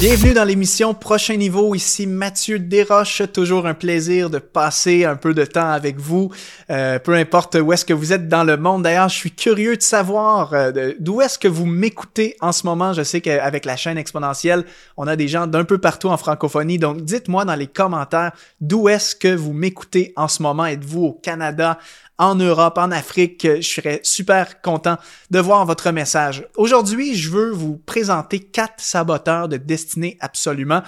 Bienvenue 0.00 0.32
dans 0.32 0.44
l'émission 0.44 0.94
Prochain 0.94 1.34
Niveau. 1.34 1.74
Ici 1.74 2.06
Mathieu 2.06 2.60
Desroches. 2.60 3.22
Toujours 3.32 3.66
un 3.66 3.74
plaisir 3.74 4.30
de 4.30 4.38
passer 4.38 5.04
un 5.04 5.16
peu 5.16 5.34
de 5.34 5.44
temps 5.44 5.72
avec 5.72 5.98
vous, 5.98 6.30
euh, 6.70 7.00
peu 7.00 7.14
importe 7.14 7.56
où 7.56 7.72
est-ce 7.72 7.84
que 7.84 7.92
vous 7.92 8.12
êtes 8.12 8.28
dans 8.28 8.44
le 8.44 8.56
monde. 8.56 8.84
D'ailleurs, 8.84 9.08
je 9.08 9.16
suis 9.16 9.32
curieux 9.32 9.76
de 9.76 9.82
savoir 9.82 10.54
euh, 10.54 10.92
d'où 11.00 11.20
est-ce 11.20 11.36
que 11.36 11.48
vous 11.48 11.66
m'écoutez 11.66 12.36
en 12.40 12.52
ce 12.52 12.64
moment. 12.64 12.92
Je 12.92 13.02
sais 13.02 13.20
qu'avec 13.20 13.64
la 13.64 13.76
chaîne 13.76 13.98
exponentielle, 13.98 14.64
on 14.96 15.08
a 15.08 15.16
des 15.16 15.26
gens 15.26 15.48
d'un 15.48 15.64
peu 15.64 15.78
partout 15.78 16.10
en 16.10 16.16
francophonie. 16.16 16.78
Donc, 16.78 17.02
dites-moi 17.02 17.44
dans 17.44 17.56
les 17.56 17.66
commentaires 17.66 18.30
d'où 18.60 18.88
est-ce 18.88 19.16
que 19.16 19.34
vous 19.34 19.52
m'écoutez 19.52 20.12
en 20.14 20.28
ce 20.28 20.44
moment. 20.44 20.64
Êtes-vous 20.64 21.06
au 21.06 21.12
Canada, 21.12 21.76
en 22.18 22.34
Europe, 22.34 22.78
en 22.78 22.90
Afrique. 22.90 23.46
Je 23.46 23.62
serais 23.62 24.00
super 24.02 24.60
content 24.60 24.98
de 25.30 25.38
voir 25.38 25.64
votre 25.64 25.90
message. 25.90 26.46
Aujourd'hui, 26.56 27.14
je 27.14 27.30
veux 27.30 27.50
vous 27.50 27.76
présenter 27.76 28.40
quatre 28.40 28.80
saboteurs 28.80 29.48
de 29.48 29.56
destinée 29.56 30.18
absolument. 30.20 30.82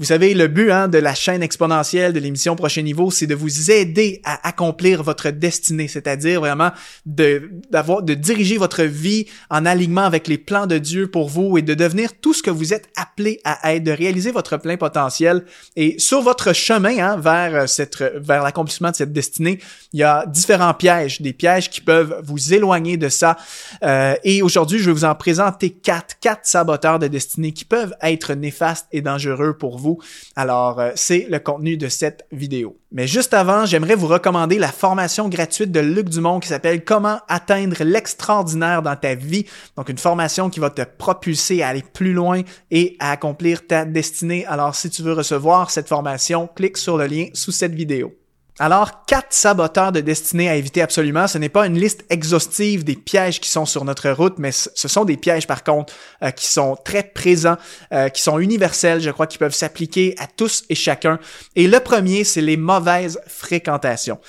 Vous 0.00 0.06
savez, 0.06 0.32
le 0.32 0.48
but 0.48 0.70
hein, 0.70 0.88
de 0.88 0.96
la 0.96 1.14
chaîne 1.14 1.42
exponentielle 1.42 2.14
de 2.14 2.20
l'émission 2.20 2.56
Prochain 2.56 2.80
Niveau, 2.80 3.10
c'est 3.10 3.26
de 3.26 3.34
vous 3.34 3.70
aider 3.70 4.22
à 4.24 4.48
accomplir 4.48 5.02
votre 5.02 5.28
destinée, 5.28 5.88
c'est-à-dire 5.88 6.40
vraiment 6.40 6.70
de, 7.04 7.50
d'avoir, 7.68 8.02
de 8.02 8.14
diriger 8.14 8.56
votre 8.56 8.82
vie 8.82 9.26
en 9.50 9.66
alignement 9.66 10.04
avec 10.04 10.26
les 10.26 10.38
plans 10.38 10.66
de 10.66 10.78
Dieu 10.78 11.10
pour 11.10 11.28
vous 11.28 11.58
et 11.58 11.62
de 11.62 11.74
devenir 11.74 12.18
tout 12.18 12.32
ce 12.32 12.42
que 12.42 12.50
vous 12.50 12.72
êtes 12.72 12.88
appelé 12.96 13.40
à 13.44 13.74
être, 13.74 13.84
de 13.84 13.90
réaliser 13.90 14.30
votre 14.30 14.56
plein 14.56 14.78
potentiel. 14.78 15.44
Et 15.76 15.96
sur 15.98 16.22
votre 16.22 16.54
chemin 16.54 16.96
hein, 16.98 17.18
vers, 17.18 17.68
cette, 17.68 17.98
vers 17.98 18.42
l'accomplissement 18.42 18.92
de 18.92 18.96
cette 18.96 19.12
destinée, 19.12 19.58
il 19.92 20.00
y 20.00 20.02
a 20.02 20.24
différents 20.24 20.72
pièges, 20.72 21.20
des 21.20 21.34
pièges 21.34 21.68
qui 21.68 21.82
peuvent 21.82 22.22
vous 22.24 22.54
éloigner 22.54 22.96
de 22.96 23.10
ça. 23.10 23.36
Euh, 23.82 24.14
et 24.24 24.40
aujourd'hui, 24.40 24.78
je 24.78 24.86
vais 24.86 24.92
vous 24.92 25.04
en 25.04 25.14
présenter 25.14 25.68
quatre, 25.68 26.18
quatre 26.20 26.46
saboteurs 26.46 26.98
de 26.98 27.06
destinée 27.06 27.52
qui 27.52 27.66
peuvent 27.66 27.94
être 28.00 28.32
néfastes 28.32 28.86
et 28.92 29.02
dangereux 29.02 29.58
pour 29.58 29.76
vous 29.76 29.89
alors, 30.36 30.80
euh, 30.80 30.92
c'est 30.94 31.26
le 31.28 31.38
contenu 31.38 31.76
de 31.76 31.88
cette 31.88 32.26
vidéo. 32.32 32.76
Mais 32.92 33.06
juste 33.06 33.34
avant, 33.34 33.66
j'aimerais 33.66 33.94
vous 33.94 34.06
recommander 34.06 34.58
la 34.58 34.72
formation 34.72 35.28
gratuite 35.28 35.70
de 35.70 35.80
Luc 35.80 36.08
Dumont 36.08 36.40
qui 36.40 36.48
s'appelle 36.48 36.84
Comment 36.84 37.20
atteindre 37.28 37.82
l'extraordinaire 37.84 38.82
dans 38.82 38.96
ta 38.96 39.14
vie. 39.14 39.46
Donc, 39.76 39.88
une 39.88 39.98
formation 39.98 40.50
qui 40.50 40.60
va 40.60 40.70
te 40.70 40.82
propulser 40.82 41.62
à 41.62 41.68
aller 41.68 41.84
plus 41.92 42.12
loin 42.12 42.42
et 42.70 42.96
à 42.98 43.12
accomplir 43.12 43.66
ta 43.66 43.84
destinée. 43.84 44.44
Alors, 44.46 44.74
si 44.74 44.90
tu 44.90 45.02
veux 45.02 45.12
recevoir 45.12 45.70
cette 45.70 45.88
formation, 45.88 46.48
clique 46.54 46.76
sur 46.76 46.96
le 46.96 47.06
lien 47.06 47.26
sous 47.32 47.52
cette 47.52 47.74
vidéo. 47.74 48.19
Alors, 48.62 49.06
quatre 49.06 49.32
saboteurs 49.32 49.90
de 49.90 50.00
destinée 50.00 50.50
à 50.50 50.54
éviter 50.54 50.82
absolument. 50.82 51.26
Ce 51.26 51.38
n'est 51.38 51.48
pas 51.48 51.66
une 51.66 51.78
liste 51.78 52.04
exhaustive 52.10 52.84
des 52.84 52.94
pièges 52.94 53.40
qui 53.40 53.48
sont 53.48 53.64
sur 53.64 53.86
notre 53.86 54.10
route, 54.10 54.34
mais 54.36 54.52
ce 54.52 54.86
sont 54.86 55.06
des 55.06 55.16
pièges 55.16 55.46
par 55.46 55.64
contre 55.64 55.94
euh, 56.22 56.30
qui 56.30 56.46
sont 56.46 56.76
très 56.84 57.04
présents, 57.04 57.56
euh, 57.94 58.10
qui 58.10 58.20
sont 58.20 58.38
universels, 58.38 59.00
je 59.00 59.08
crois, 59.08 59.26
qui 59.26 59.38
peuvent 59.38 59.54
s'appliquer 59.54 60.14
à 60.18 60.26
tous 60.26 60.64
et 60.68 60.74
chacun. 60.74 61.18
Et 61.56 61.68
le 61.68 61.80
premier, 61.80 62.22
c'est 62.22 62.42
les 62.42 62.58
mauvaises 62.58 63.18
fréquentations. 63.26 64.20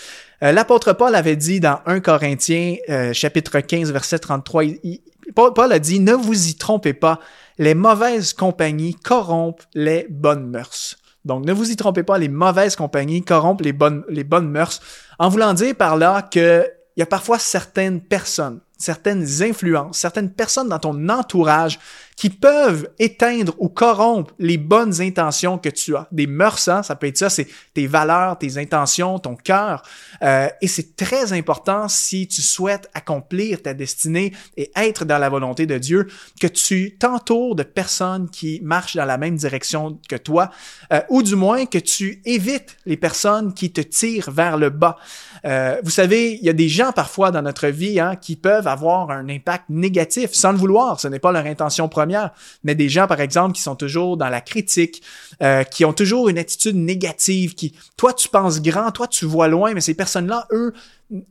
Euh, 0.43 0.53
l'apôtre 0.53 0.93
Paul 0.93 1.13
avait 1.13 1.35
dit 1.35 1.59
dans 1.59 1.81
1 1.85 1.99
Corinthiens, 1.99 2.77
chapitre 3.11 3.59
15, 3.59 3.91
verset 3.91 4.19
33, 4.19 4.63
Paul 5.35 5.73
a 5.73 5.79
dit, 5.79 5.99
ne 5.99 6.13
vous 6.13 6.47
y 6.47 6.55
trompez 6.55 6.93
pas, 6.93 7.19
les 7.57 7.75
mauvaises 7.75 8.31
compagnies 8.31 8.95
corrompent 8.95 9.63
les 9.73 10.07
bonnes 10.09 10.49
mœurs. 10.49 11.00
Donc, 11.25 11.45
ne 11.45 11.53
vous 11.53 11.71
y 11.71 11.75
trompez 11.75 12.03
pas, 12.03 12.17
les 12.17 12.29
mauvaises 12.29 12.75
compagnies 12.75 13.21
corrompent 13.21 13.61
les 13.61 13.73
bonnes, 13.73 14.03
les 14.09 14.23
bonnes 14.23 14.49
mœurs, 14.49 14.81
en 15.19 15.29
voulant 15.29 15.53
dire 15.53 15.75
par 15.75 15.97
là 15.97 16.23
qu'il 16.23 16.67
y 16.97 17.01
a 17.01 17.05
parfois 17.05 17.37
certaines 17.37 18.01
personnes, 18.01 18.59
certaines 18.81 19.41
influences, 19.41 19.97
certaines 19.97 20.31
personnes 20.31 20.69
dans 20.69 20.79
ton 20.79 21.09
entourage 21.09 21.79
qui 22.21 22.29
peuvent 22.29 22.87
éteindre 22.99 23.55
ou 23.57 23.67
corrompre 23.67 24.31
les 24.37 24.57
bonnes 24.57 25.01
intentions 25.01 25.57
que 25.57 25.69
tu 25.69 25.95
as. 25.95 26.07
Des 26.11 26.27
mœurs, 26.27 26.67
hein, 26.67 26.83
ça 26.83 26.95
peut 26.95 27.07
être 27.07 27.17
ça, 27.17 27.31
c'est 27.31 27.47
tes 27.73 27.87
valeurs, 27.87 28.37
tes 28.37 28.59
intentions, 28.59 29.17
ton 29.17 29.35
cœur. 29.35 29.81
Euh, 30.21 30.47
et 30.61 30.67
c'est 30.67 30.95
très 30.95 31.33
important 31.33 31.87
si 31.87 32.27
tu 32.27 32.43
souhaites 32.43 32.89
accomplir 32.93 33.63
ta 33.63 33.73
destinée 33.73 34.33
et 34.55 34.71
être 34.75 35.03
dans 35.03 35.17
la 35.17 35.29
volonté 35.29 35.65
de 35.65 35.79
Dieu, 35.79 36.07
que 36.39 36.45
tu 36.45 36.95
t'entoures 36.99 37.55
de 37.55 37.63
personnes 37.63 38.29
qui 38.29 38.59
marchent 38.61 38.95
dans 38.95 39.05
la 39.05 39.17
même 39.17 39.35
direction 39.35 39.99
que 40.07 40.15
toi, 40.15 40.51
euh, 40.93 41.01
ou 41.09 41.23
du 41.23 41.35
moins 41.35 41.65
que 41.65 41.79
tu 41.79 42.21
évites 42.25 42.77
les 42.85 42.97
personnes 42.97 43.53
qui 43.55 43.71
te 43.71 43.81
tirent 43.81 44.29
vers 44.29 44.57
le 44.57 44.69
bas. 44.69 44.97
Euh, 45.45 45.81
vous 45.83 45.89
savez, 45.89 46.33
il 46.33 46.45
y 46.45 46.49
a 46.49 46.53
des 46.53 46.69
gens 46.69 46.91
parfois 46.91 47.31
dans 47.31 47.41
notre 47.41 47.67
vie 47.67 47.99
hein, 47.99 48.15
qui 48.15 48.35
peuvent 48.35 48.67
avoir 48.71 49.11
un 49.11 49.29
impact 49.29 49.65
négatif 49.69 50.33
sans 50.33 50.51
le 50.51 50.57
vouloir. 50.57 50.99
Ce 50.99 51.07
n'est 51.07 51.19
pas 51.19 51.31
leur 51.31 51.45
intention 51.45 51.87
première 51.89 52.31
mais 52.63 52.75
des 52.75 52.89
gens, 52.89 53.07
par 53.07 53.21
exemple, 53.21 53.53
qui 53.53 53.61
sont 53.61 53.75
toujours 53.75 54.17
dans 54.17 54.29
la 54.29 54.41
critique, 54.41 55.01
euh, 55.41 55.63
qui 55.63 55.85
ont 55.85 55.93
toujours 55.93 56.29
une 56.29 56.37
attitude 56.37 56.75
négative, 56.75 57.55
qui, 57.55 57.73
toi, 57.97 58.13
tu 58.13 58.29
penses 58.29 58.61
grand, 58.61 58.91
toi, 58.91 59.07
tu 59.07 59.25
vois 59.25 59.47
loin, 59.47 59.73
mais 59.73 59.81
ces 59.81 59.93
personnes-là, 59.93 60.47
eux, 60.51 60.73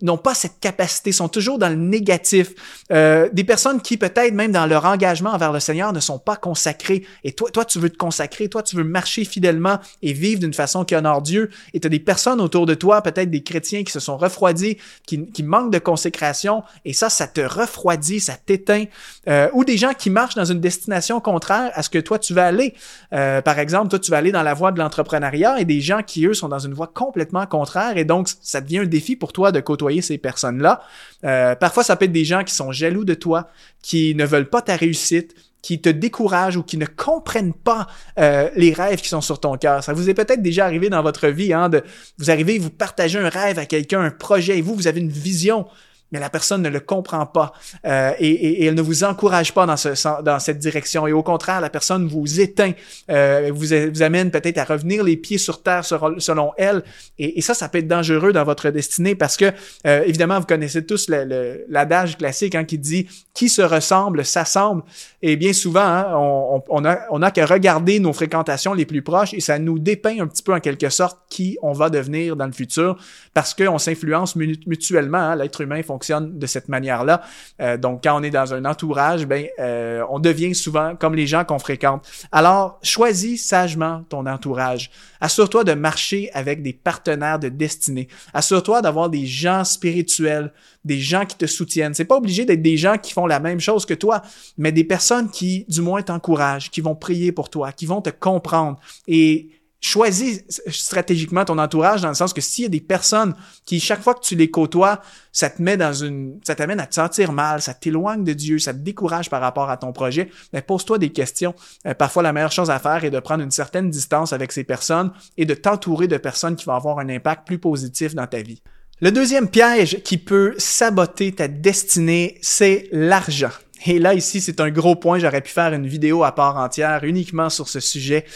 n'ont 0.03 0.19
pas 0.19 0.35
cette 0.35 0.61
capacité, 0.61 1.13
sont 1.13 1.29
toujours 1.29 1.59
dans 1.59 1.69
le 1.69 1.75
négatif. 1.75 2.53
Euh, 2.93 3.29
des 3.33 3.45
personnes 3.45 3.81
qui 3.81 3.97
peut-être 3.97 4.35
même 4.35 4.53
dans 4.53 4.67
leur 4.67 4.85
engagement 4.85 5.31
envers 5.31 5.53
le 5.53 5.61
Seigneur 5.61 5.93
ne 5.93 6.01
sont 6.01 6.19
pas 6.19 6.37
consacrées. 6.37 7.05
Et 7.25 7.33
toi, 7.33 7.51
toi, 7.51 7.65
tu 7.65 7.79
veux 7.79 7.91
te 7.91 7.97
consacrer, 7.97 8.49
toi, 8.49 8.63
tu 8.63 8.77
veux 8.77 8.85
marcher 8.85 9.25
fidèlement 9.25 9.79
et 10.03 10.13
vivre 10.13 10.41
d'une 10.41 10.55
façon 10.55 10.85
qui 10.85 10.95
honore 10.95 11.23
Dieu. 11.23 11.51
Et 11.73 11.81
tu 11.81 11.87
as 11.87 11.91
des 11.91 11.99
personnes 11.99 12.41
autour 12.41 12.67
de 12.67 12.75
toi, 12.75 13.03
peut-être 13.03 13.31
des 13.31 13.43
chrétiens 13.43 13.83
qui 13.85 13.93
se 13.93 14.01
sont 14.01 14.17
refroidis, 14.17 14.77
qui, 15.07 15.27
qui 15.31 15.43
manquent 15.43 15.73
de 15.73 15.79
consécration. 15.79 16.63
Et 16.85 16.93
ça, 16.93 17.09
ça 17.09 17.27
te 17.27 17.41
refroidit, 17.41 18.21
ça 18.21 18.35
t'éteint. 18.35 18.85
Euh, 19.29 19.49
ou 19.53 19.65
des 19.65 19.77
gens 19.77 19.95
qui 19.95 20.11
marchent 20.11 20.35
dans 20.35 20.45
une 20.45 20.61
destination 20.61 21.21
contraire 21.21 21.71
à 21.75 21.83
ce 21.83 21.91
que 21.91 21.99
toi, 21.99 22.19
tu 22.19 22.35
vas 22.35 22.47
aller. 22.47 22.75
Euh, 23.13 23.41
par 23.41 23.59
exemple, 23.59 23.89
toi, 23.89 23.99
tu 23.99 24.11
vas 24.11 24.19
aller 24.19 24.33
dans 24.33 24.43
la 24.43 24.55
voie 24.55 24.73
de 24.73 24.79
l'entrepreneuriat 24.79 25.61
et 25.61 25.65
des 25.65 25.81
gens 25.81 26.03
qui, 26.03 26.27
eux, 26.27 26.35
sont 26.35 26.49
dans 26.49 26.59
une 26.59 26.75
voie 26.75 26.89
complètement 26.89 27.47
contraire. 27.47 27.97
Et 27.97 28.05
donc, 28.05 28.29
ça 28.43 28.61
devient 28.61 28.79
un 28.79 28.87
défi 28.87 29.17
pour 29.17 29.33
toi 29.33 29.53
de 29.53 29.61
côtoyer 29.71 30.03
ces 30.03 30.19
personnes-là. 30.19 30.83
Euh, 31.25 31.55
parfois, 31.55 31.85
ça 31.85 31.95
peut 31.97 32.07
être 32.07 32.13
des 32.13 32.25
gens 32.25 32.43
qui 32.43 32.55
sont 32.55 32.73
jaloux 32.73 33.05
de 33.05 33.15
toi, 33.15 33.49
qui 33.83 34.15
ne 34.17 34.25
veulent 34.25 34.51
pas 34.51 34.63
ta 34.63 34.75
réussite, 34.75 35.35
qui 35.63 35.81
te 35.81 35.89
découragent 35.89 36.57
ou 36.57 36.63
qui 36.63 36.77
ne 36.77 36.87
comprennent 36.87 37.53
pas 37.53 37.87
euh, 38.19 38.49
les 38.57 38.73
rêves 38.73 39.01
qui 39.01 39.09
sont 39.09 39.21
sur 39.21 39.39
ton 39.39 39.57
cœur. 39.57 39.85
Ça 39.85 39.93
vous 39.93 40.11
est 40.11 40.15
peut-être 40.15 40.43
déjà 40.43 40.65
arrivé 40.65 40.89
dans 40.89 41.03
votre 41.03 41.29
vie, 41.29 41.53
hein, 41.53 41.71
vous 42.19 42.31
arrivez, 42.31 42.59
vous 42.59 42.71
partagez 42.71 43.19
un 43.19 43.29
rêve 43.29 43.59
à 43.59 43.67
quelqu'un, 43.67 44.01
un 44.01 44.11
projet, 44.11 44.59
et 44.59 44.63
vous, 44.63 44.75
vous 44.75 44.89
avez 44.89 45.01
une 45.01 45.11
vision, 45.11 45.67
mais 46.13 46.21
la 46.21 46.31
personne 46.31 46.63
ne 46.63 46.69
le 46.69 46.81
comprend 46.81 47.27
pas 47.27 47.53
euh, 47.87 48.13
et, 48.19 48.31
et, 48.31 48.65
elle 48.67 48.75
ne 48.75 48.83
vous 48.83 49.05
encourage 49.05 49.53
pas 49.55 49.67
dans, 49.67 49.77
ce, 49.77 50.23
dans 50.23 50.39
cette 50.39 50.59
direction. 50.59 51.07
Et 51.07 51.13
au 51.13 51.23
contraire, 51.23 51.61
la 51.61 51.71
personne 51.71 52.07
vous 52.07 52.41
éteint, 52.41 52.73
euh, 53.11 53.51
vous, 53.53 53.67
vous 53.93 54.03
amène 54.03 54.31
peut-être 54.31 54.59
à 54.59 54.65
revenir 54.65 55.05
les 55.05 55.17
pieds 55.17 55.39
sur 55.39 55.63
terre 55.63 55.85
selon 55.85 56.53
elle. 56.57 56.83
Et, 57.19 57.39
et, 57.39 57.43
ça, 57.43 57.55
ça 57.55 57.69
peut 57.69 57.79
être 57.79 57.89
dangereux 57.89 58.33
dans 58.33 58.45
votre 58.45 58.71
destinée 58.71 59.15
parce 59.15 59.37
que, 59.37 59.53
euh, 59.87 60.03
évidemment, 60.05 60.39
vous 60.41 60.47
connaissez 60.47 60.85
tous 60.85 61.09
l'adage 61.09 62.19
classique 62.19 62.55
hein, 62.55 62.65
qui 62.65 62.79
dit 62.79 63.07
«qui 63.35 63.49
se 63.49 63.63
ressemble 63.63 64.25
s'assemble». 64.25 64.83
Et 65.23 65.37
bien 65.37 65.53
souvent, 65.53 65.81
hein, 65.81 66.07
on, 66.15 66.63
on, 66.69 66.85
a, 66.85 67.01
on 67.11 67.23
a 67.23 67.31
qu'à 67.31 67.47
regarder 67.47 68.01
nos 68.01 68.13
fréquentations 68.13 68.75
les 68.75 68.87
plus 68.87 69.03
proches 69.03 69.35
et 69.35 69.41
ça 69.41 69.59
nous 69.59 69.79
dépeint 69.79 70.21
un 70.21 70.27
petit 70.27 70.43
peu 70.43 70.55
en 70.55 70.61
quelque 70.61 70.89
sorte 70.89 71.19
qui 71.29 71.59
on 71.63 71.73
va 71.73 71.91
devenir 71.91 72.37
dans 72.37 72.47
le 72.47 72.53
futur 72.53 72.97
parce 73.35 73.55
qu'on 73.55 73.79
s'influence 73.79 74.37
mutuellement. 74.37 75.19
Hein, 75.19 75.37
L'être 75.37 75.61
humain 75.61 75.83
de 76.09 76.47
cette 76.47 76.69
manière-là. 76.69 77.23
Euh, 77.61 77.77
donc, 77.77 78.05
quand 78.05 78.19
on 78.19 78.23
est 78.23 78.31
dans 78.31 78.55
un 78.55 78.65
entourage, 78.65 79.27
ben, 79.27 79.47
euh, 79.59 80.05
on 80.11 80.19
devient 80.19 80.55
souvent 80.55 80.97
comme 80.97 81.15
les 81.15 81.27
gens 81.27 81.45
qu'on 81.45 81.59
fréquente. 81.59 82.07
Alors, 82.33 82.79
choisis 82.83 83.45
sagement 83.45 84.05
ton 84.09 84.27
entourage. 84.27 84.91
Assure-toi 85.21 85.65
de 85.65 85.75
marcher 85.75 86.31
avec 86.33 86.63
des 86.63 86.73
partenaires 86.73 87.39
de 87.39 87.49
destinée. 87.49 88.09
Assure-toi 88.33 88.83
d'avoir 88.83 89.11
des 89.11 89.27
gens 89.27 89.65
spirituels, 89.65 90.53
des 90.85 90.99
gens 90.99 91.27
qui 91.27 91.37
te 91.37 91.47
soutiennent. 91.47 91.95
C'est 91.95 92.05
pas 92.05 92.17
obligé 92.17 92.45
d'être 92.45 92.63
des 92.63 92.77
gens 92.77 92.97
qui 92.97 93.13
font 93.13 93.27
la 93.27 93.41
même 93.41 93.61
chose 93.61 93.85
que 93.85 93.95
toi, 93.95 94.23
mais 94.57 94.73
des 94.73 94.85
personnes 94.85 95.31
qui, 95.31 95.67
du 95.69 95.83
moins, 95.83 96.03
t'encouragent, 96.03 96.71
qui 96.71 96.81
vont 96.81 96.95
prier 96.95 97.33
pour 97.33 97.51
toi, 97.51 97.73
qui 97.73 97.87
vont 97.87 98.01
te 98.01 98.11
comprendre. 98.11 98.79
Et 99.07 99.51
choisis 99.81 100.45
stratégiquement 100.69 101.45
ton 101.45 101.59
entourage 101.59 102.03
dans 102.03 102.09
le 102.09 102.15
sens 102.15 102.33
que 102.33 102.41
s'il 102.41 102.65
y 102.65 102.67
a 102.67 102.71
des 102.71 102.81
personnes 102.81 103.35
qui, 103.65 103.81
chaque 103.81 104.03
fois 104.03 104.15
que 104.15 104.21
tu 104.21 104.37
les 104.37 104.51
côtoies, 104.51 105.01
ça 105.33 105.49
te 105.49 105.63
met 105.63 105.77
dans 105.77 105.95
une, 105.95 106.39
ça 106.45 106.55
t'amène 106.55 106.81
à 106.81 106.87
te 106.87 106.95
sentir 106.95 107.33
mal, 107.33 107.63
ça 107.63 107.73
t'éloigne 107.73 108.23
de 108.23 108.33
Dieu, 108.35 108.59
ça 108.59 108.75
te 108.75 108.79
décourage 108.79 109.31
par 109.31 109.41
rapport 109.41 109.71
à 109.71 109.79
ton 109.79 109.93
projet, 109.93 110.31
mais 110.53 110.61
pose-toi 110.61 110.99
des 110.99 111.11
questions. 111.11 111.55
Euh, 111.87 111.95
parfois, 111.95 112.23
la 112.23 112.33
meilleure 112.33 112.53
chose 112.53 112.71
à 112.71 112.79
faire 112.79 113.05
est 113.05 113.11
de 113.11 113.21
prendre 113.21 113.43
une 113.43 113.51
certaine 113.51 113.91
distance 113.91 114.33
avec 114.35 114.53
ces 114.53 114.65
personnes 114.65 115.13
et 115.39 115.47
de 115.47 115.55
t'entourer 115.55 116.09
de 116.09 116.19
personnes 116.19 116.57
qui 116.57 116.67
vont 116.67 116.75
avoir 116.75 116.99
un 116.99 117.09
impact 117.09 117.47
plus 117.47 117.59
positif 117.59 118.15
dans 118.15 118.27
ta 118.27 118.43
vie. 118.43 118.61
Le 119.01 119.11
deuxième 119.11 119.49
piège 119.49 120.03
qui 120.03 120.19
peut 120.19 120.55
saboter 120.59 121.33
ta 121.33 121.49
destinée, 121.49 122.37
c'est 122.43 122.89
l'argent. 122.93 123.49
Et 123.87 123.99
là, 123.99 124.13
ici, 124.13 124.43
c'est 124.43 124.61
un 124.61 124.69
gros 124.69 124.95
point. 124.95 125.19
J'aurais 125.19 125.41
pu 125.41 125.51
faire 125.51 125.73
une 125.73 125.87
vidéo 125.87 126.23
à 126.23 126.35
part 126.35 126.59
entière 126.59 127.03
uniquement 127.05 127.49
sur 127.49 127.67
ce 127.67 127.81
sujet. 127.81 128.27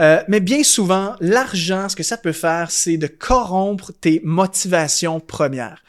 Euh, 0.00 0.22
mais 0.28 0.40
bien 0.40 0.62
souvent, 0.62 1.14
l'argent, 1.20 1.88
ce 1.88 1.96
que 1.96 2.02
ça 2.02 2.16
peut 2.16 2.32
faire, 2.32 2.70
c'est 2.70 2.96
de 2.96 3.06
corrompre 3.06 3.92
tes 4.00 4.20
motivations 4.24 5.20
premières. 5.20 5.82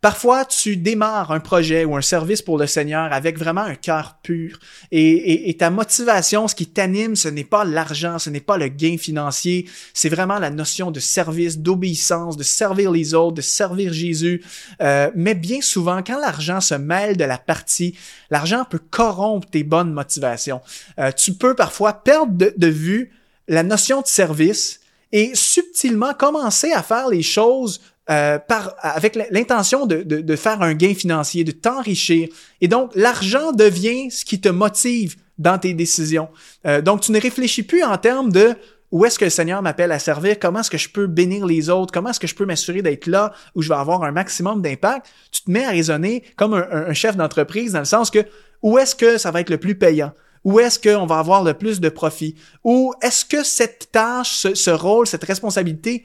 Parfois, 0.00 0.46
tu 0.46 0.78
démarres 0.78 1.30
un 1.30 1.40
projet 1.40 1.84
ou 1.84 1.94
un 1.94 2.00
service 2.00 2.40
pour 2.40 2.56
le 2.56 2.66
Seigneur 2.66 3.12
avec 3.12 3.38
vraiment 3.38 3.60
un 3.60 3.74
cœur 3.74 4.16
pur. 4.22 4.58
Et, 4.90 5.54
ta 5.58 5.68
motivation, 5.68 6.48
ce 6.48 6.54
qui 6.54 6.66
t'anime, 6.66 7.16
ce 7.16 7.28
n'est 7.28 7.44
pas 7.44 7.66
l'argent, 7.66 8.18
ce 8.18 8.30
n'est 8.30 8.40
pas 8.40 8.56
le 8.56 8.68
gain 8.68 8.96
financier, 8.96 9.68
c'est 9.92 10.08
vraiment 10.08 10.38
la 10.38 10.48
notion 10.48 10.90
de 10.90 11.00
service, 11.00 11.58
d'obéissance, 11.58 12.38
de 12.38 12.42
servir 12.42 12.90
les 12.90 13.12
autres, 13.12 13.36
de 13.36 13.42
servir 13.42 13.92
Jésus. 13.92 14.42
Euh, 14.80 15.10
mais 15.14 15.34
bien 15.34 15.60
souvent, 15.60 16.02
quand 16.02 16.18
l'argent 16.18 16.62
se 16.62 16.74
mêle 16.74 17.18
de 17.18 17.24
la 17.24 17.36
partie, 17.36 17.94
l'argent 18.30 18.64
peut 18.64 18.80
corrompre 18.90 19.50
tes 19.50 19.64
bonnes 19.64 19.92
motivations. 19.92 20.62
Euh, 20.98 21.12
tu 21.12 21.34
peux 21.34 21.54
parfois 21.54 21.92
perdre 21.92 22.32
de 22.56 22.66
vue 22.66 23.10
la 23.50 23.64
notion 23.64 24.00
de 24.00 24.06
service 24.06 24.80
et 25.12 25.32
subtilement 25.34 26.14
commencer 26.14 26.72
à 26.72 26.82
faire 26.82 27.08
les 27.08 27.22
choses 27.22 27.80
euh, 28.08 28.38
avec 28.80 29.18
l'intention 29.30 29.86
de, 29.86 30.36
faire 30.36 30.62
un 30.62 30.74
gain 30.74 30.94
financier, 30.94 31.44
de 31.44 31.50
t'enrichir. 31.50 32.28
Et 32.60 32.68
donc, 32.68 32.92
l'argent 32.94 33.52
devient 33.52 34.10
ce 34.10 34.24
qui 34.24 34.40
te 34.40 34.48
motive 34.48 35.16
dans 35.36 35.58
tes 35.58 35.74
décisions. 35.74 36.28
Euh, 36.66 36.80
donc, 36.80 37.00
tu 37.00 37.12
ne 37.12 37.20
réfléchis 37.20 37.64
plus 37.64 37.82
en 37.82 37.98
termes 37.98 38.30
de 38.30 38.54
où 38.92 39.04
est-ce 39.04 39.18
que 39.18 39.24
le 39.24 39.30
Seigneur 39.30 39.62
m'appelle 39.62 39.92
à 39.92 39.98
servir, 39.98 40.38
comment 40.38 40.60
est-ce 40.60 40.70
que 40.70 40.78
je 40.78 40.88
peux 40.88 41.06
bénir 41.06 41.44
les 41.44 41.70
autres, 41.70 41.92
comment 41.92 42.10
est-ce 42.10 42.20
que 42.20 42.26
je 42.26 42.34
peux 42.34 42.46
m'assurer 42.46 42.82
d'être 42.82 43.06
là 43.06 43.32
où 43.54 43.62
je 43.62 43.68
vais 43.68 43.76
avoir 43.76 44.02
un 44.04 44.10
maximum 44.12 44.62
d'impact. 44.62 45.06
Tu 45.30 45.42
te 45.42 45.50
mets 45.50 45.64
à 45.64 45.70
raisonner 45.70 46.24
comme 46.36 46.54
un 46.54 46.92
chef 46.92 47.16
d'entreprise 47.16 47.72
dans 47.72 47.78
le 47.80 47.84
sens 47.84 48.10
que 48.10 48.24
où 48.62 48.78
est-ce 48.78 48.96
que 48.96 49.18
ça 49.18 49.30
va 49.30 49.40
être 49.40 49.50
le 49.50 49.58
plus 49.58 49.76
payant? 49.76 50.12
Où 50.44 50.58
est-ce 50.60 50.78
qu'on 50.78 51.06
va 51.06 51.18
avoir 51.18 51.42
le 51.42 51.54
plus 51.54 51.80
de 51.80 51.88
profit? 51.88 52.34
Ou 52.64 52.92
est-ce 53.02 53.24
que 53.24 53.44
cette 53.44 53.90
tâche, 53.92 54.46
ce, 54.54 54.70
rôle, 54.70 55.06
cette 55.06 55.24
responsabilité 55.24 56.04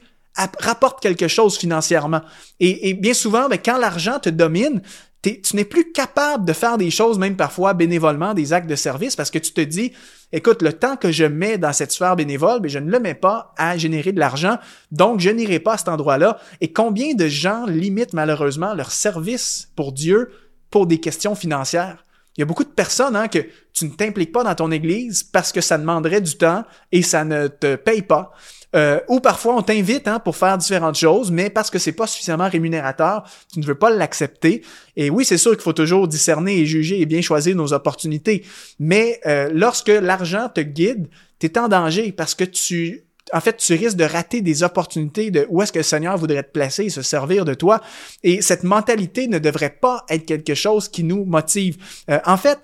rapporte 0.60 1.00
quelque 1.00 1.28
chose 1.28 1.56
financièrement? 1.56 2.20
Et, 2.60 2.94
bien 2.94 3.14
souvent, 3.14 3.48
ben, 3.48 3.58
quand 3.62 3.78
l'argent 3.78 4.18
te 4.18 4.28
domine, 4.28 4.82
tu 5.22 5.56
n'es 5.56 5.64
plus 5.64 5.90
capable 5.90 6.44
de 6.44 6.52
faire 6.52 6.78
des 6.78 6.90
choses, 6.90 7.18
même 7.18 7.36
parfois 7.36 7.74
bénévolement, 7.74 8.34
des 8.34 8.52
actes 8.52 8.68
de 8.68 8.76
service, 8.76 9.16
parce 9.16 9.30
que 9.30 9.38
tu 9.38 9.52
te 9.52 9.60
dis, 9.60 9.92
écoute, 10.30 10.62
le 10.62 10.72
temps 10.72 10.96
que 10.96 11.10
je 11.10 11.24
mets 11.24 11.58
dans 11.58 11.72
cette 11.72 11.90
sphère 11.90 12.14
bénévole, 12.14 12.60
ben, 12.60 12.68
je 12.68 12.78
ne 12.78 12.90
le 12.90 13.00
mets 13.00 13.14
pas 13.14 13.54
à 13.56 13.76
générer 13.78 14.12
de 14.12 14.20
l'argent, 14.20 14.58
donc 14.92 15.20
je 15.20 15.30
n'irai 15.30 15.60
pas 15.60 15.74
à 15.74 15.78
cet 15.78 15.88
endroit-là. 15.88 16.38
Et 16.60 16.72
combien 16.72 17.14
de 17.14 17.26
gens 17.26 17.64
limitent 17.66 18.12
malheureusement 18.12 18.74
leur 18.74 18.92
service 18.92 19.70
pour 19.74 19.92
Dieu 19.92 20.30
pour 20.70 20.86
des 20.86 21.00
questions 21.00 21.34
financières? 21.34 22.05
Il 22.36 22.40
y 22.40 22.42
a 22.42 22.46
beaucoup 22.46 22.64
de 22.64 22.68
personnes 22.68 23.16
hein, 23.16 23.28
que 23.28 23.38
tu 23.72 23.86
ne 23.86 23.90
t'impliques 23.90 24.32
pas 24.32 24.44
dans 24.44 24.54
ton 24.54 24.70
église 24.70 25.22
parce 25.22 25.52
que 25.52 25.60
ça 25.60 25.78
demanderait 25.78 26.20
du 26.20 26.36
temps 26.36 26.64
et 26.92 27.02
ça 27.02 27.24
ne 27.24 27.48
te 27.48 27.76
paye 27.76 28.02
pas. 28.02 28.32
Euh, 28.74 29.00
ou 29.08 29.20
parfois 29.20 29.56
on 29.56 29.62
t'invite 29.62 30.06
hein, 30.06 30.18
pour 30.18 30.36
faire 30.36 30.58
différentes 30.58 30.96
choses, 30.96 31.30
mais 31.30 31.48
parce 31.48 31.70
que 31.70 31.78
c'est 31.78 31.92
pas 31.92 32.06
suffisamment 32.06 32.48
rémunérateur, 32.48 33.24
tu 33.52 33.60
ne 33.60 33.64
veux 33.64 33.76
pas 33.76 33.90
l'accepter. 33.90 34.62
Et 34.96 35.08
oui, 35.08 35.24
c'est 35.24 35.38
sûr 35.38 35.52
qu'il 35.52 35.62
faut 35.62 35.72
toujours 35.72 36.08
discerner 36.08 36.58
et 36.58 36.66
juger 36.66 37.00
et 37.00 37.06
bien 37.06 37.22
choisir 37.22 37.56
nos 37.56 37.72
opportunités. 37.72 38.44
Mais 38.78 39.20
euh, 39.24 39.48
lorsque 39.52 39.88
l'argent 39.88 40.50
te 40.52 40.60
guide, 40.60 41.08
tu 41.38 41.46
es 41.46 41.58
en 41.58 41.68
danger 41.68 42.12
parce 42.12 42.34
que 42.34 42.44
tu 42.44 43.05
en 43.32 43.40
fait, 43.40 43.56
tu 43.56 43.74
risques 43.74 43.96
de 43.96 44.04
rater 44.04 44.40
des 44.40 44.62
opportunités 44.62 45.30
de 45.30 45.46
où 45.48 45.60
est-ce 45.62 45.72
que 45.72 45.78
le 45.78 45.84
Seigneur 45.84 46.16
voudrait 46.16 46.44
te 46.44 46.52
placer 46.52 46.84
et 46.84 46.90
se 46.90 47.02
servir 47.02 47.44
de 47.44 47.54
toi. 47.54 47.80
Et 48.22 48.40
cette 48.40 48.62
mentalité 48.62 49.26
ne 49.26 49.38
devrait 49.38 49.76
pas 49.80 50.04
être 50.08 50.24
quelque 50.26 50.54
chose 50.54 50.88
qui 50.88 51.02
nous 51.02 51.24
motive. 51.24 51.76
Euh, 52.10 52.20
en 52.24 52.36
fait, 52.36 52.60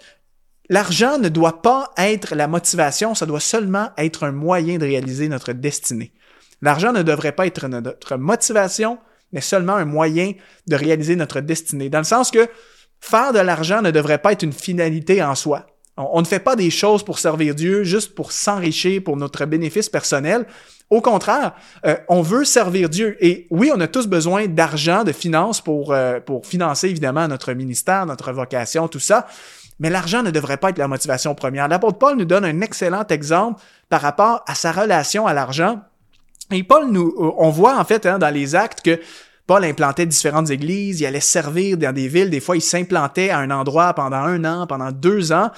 L'argent 0.68 1.18
ne 1.18 1.28
doit 1.28 1.60
pas 1.60 1.90
être 1.98 2.34
la 2.34 2.48
motivation, 2.48 3.14
ça 3.14 3.26
doit 3.26 3.40
seulement 3.40 3.90
être 3.98 4.24
un 4.24 4.32
moyen 4.32 4.78
de 4.78 4.86
réaliser 4.86 5.28
notre 5.28 5.52
destinée. 5.52 6.14
L'argent 6.62 6.92
ne 6.92 7.02
devrait 7.02 7.32
pas 7.32 7.46
être 7.46 7.68
notre 7.68 8.16
motivation, 8.16 8.98
mais 9.32 9.40
seulement 9.40 9.74
un 9.74 9.84
moyen 9.84 10.32
de 10.68 10.76
réaliser 10.76 11.16
notre 11.16 11.40
destinée. 11.40 11.90
Dans 11.90 11.98
le 11.98 12.04
sens 12.04 12.30
que 12.30 12.48
faire 13.00 13.32
de 13.34 13.40
l'argent 13.40 13.82
ne 13.82 13.90
devrait 13.90 14.22
pas 14.22 14.32
être 14.32 14.44
une 14.44 14.52
finalité 14.52 15.22
en 15.22 15.34
soi. 15.34 15.66
On, 15.96 16.20
ne 16.20 16.26
fait 16.26 16.38
pas 16.38 16.56
des 16.56 16.70
choses 16.70 17.02
pour 17.02 17.18
servir 17.18 17.54
Dieu, 17.54 17.84
juste 17.84 18.14
pour 18.14 18.32
s'enrichir, 18.32 19.02
pour 19.04 19.18
notre 19.18 19.44
bénéfice 19.44 19.90
personnel. 19.90 20.46
Au 20.88 21.02
contraire, 21.02 21.52
euh, 21.84 21.96
on 22.08 22.22
veut 22.22 22.44
servir 22.46 22.88
Dieu. 22.88 23.16
Et 23.20 23.46
oui, 23.50 23.70
on 23.74 23.80
a 23.80 23.88
tous 23.88 24.06
besoin 24.06 24.46
d'argent, 24.46 25.04
de 25.04 25.12
finances 25.12 25.60
pour, 25.60 25.92
euh, 25.92 26.18
pour 26.20 26.46
financer 26.46 26.88
évidemment 26.88 27.28
notre 27.28 27.52
ministère, 27.52 28.06
notre 28.06 28.32
vocation, 28.32 28.88
tout 28.88 29.00
ça. 29.00 29.26
Mais 29.80 29.90
l'argent 29.90 30.22
ne 30.22 30.30
devrait 30.30 30.56
pas 30.56 30.70
être 30.70 30.78
la 30.78 30.88
motivation 30.88 31.34
première. 31.34 31.68
L'apôtre 31.68 31.98
Paul 31.98 32.16
nous 32.16 32.24
donne 32.24 32.44
un 32.44 32.60
excellent 32.62 33.06
exemple 33.08 33.60
par 33.90 34.00
rapport 34.00 34.42
à 34.46 34.54
sa 34.54 34.72
relation 34.72 35.26
à 35.26 35.34
l'argent. 35.34 35.80
Et 36.50 36.62
Paul 36.62 36.90
nous, 36.90 37.14
on 37.18 37.50
voit 37.50 37.78
en 37.78 37.84
fait 37.84 38.06
hein, 38.06 38.18
dans 38.18 38.32
les 38.32 38.54
actes 38.54 38.80
que 38.82 38.98
Paul 39.46 39.64
implantait 39.64 40.06
différentes 40.06 40.50
églises, 40.50 41.00
il 41.00 41.06
allait 41.06 41.20
servir 41.20 41.76
dans 41.76 41.92
des 41.92 42.08
villes, 42.08 42.30
des 42.30 42.40
fois 42.40 42.56
il 42.56 42.62
s'implantait 42.62 43.30
à 43.30 43.38
un 43.38 43.50
endroit 43.50 43.92
pendant 43.94 44.18
un 44.18 44.44
an, 44.44 44.66
pendant 44.66 44.92
deux 44.92 45.32
ans, 45.32 45.50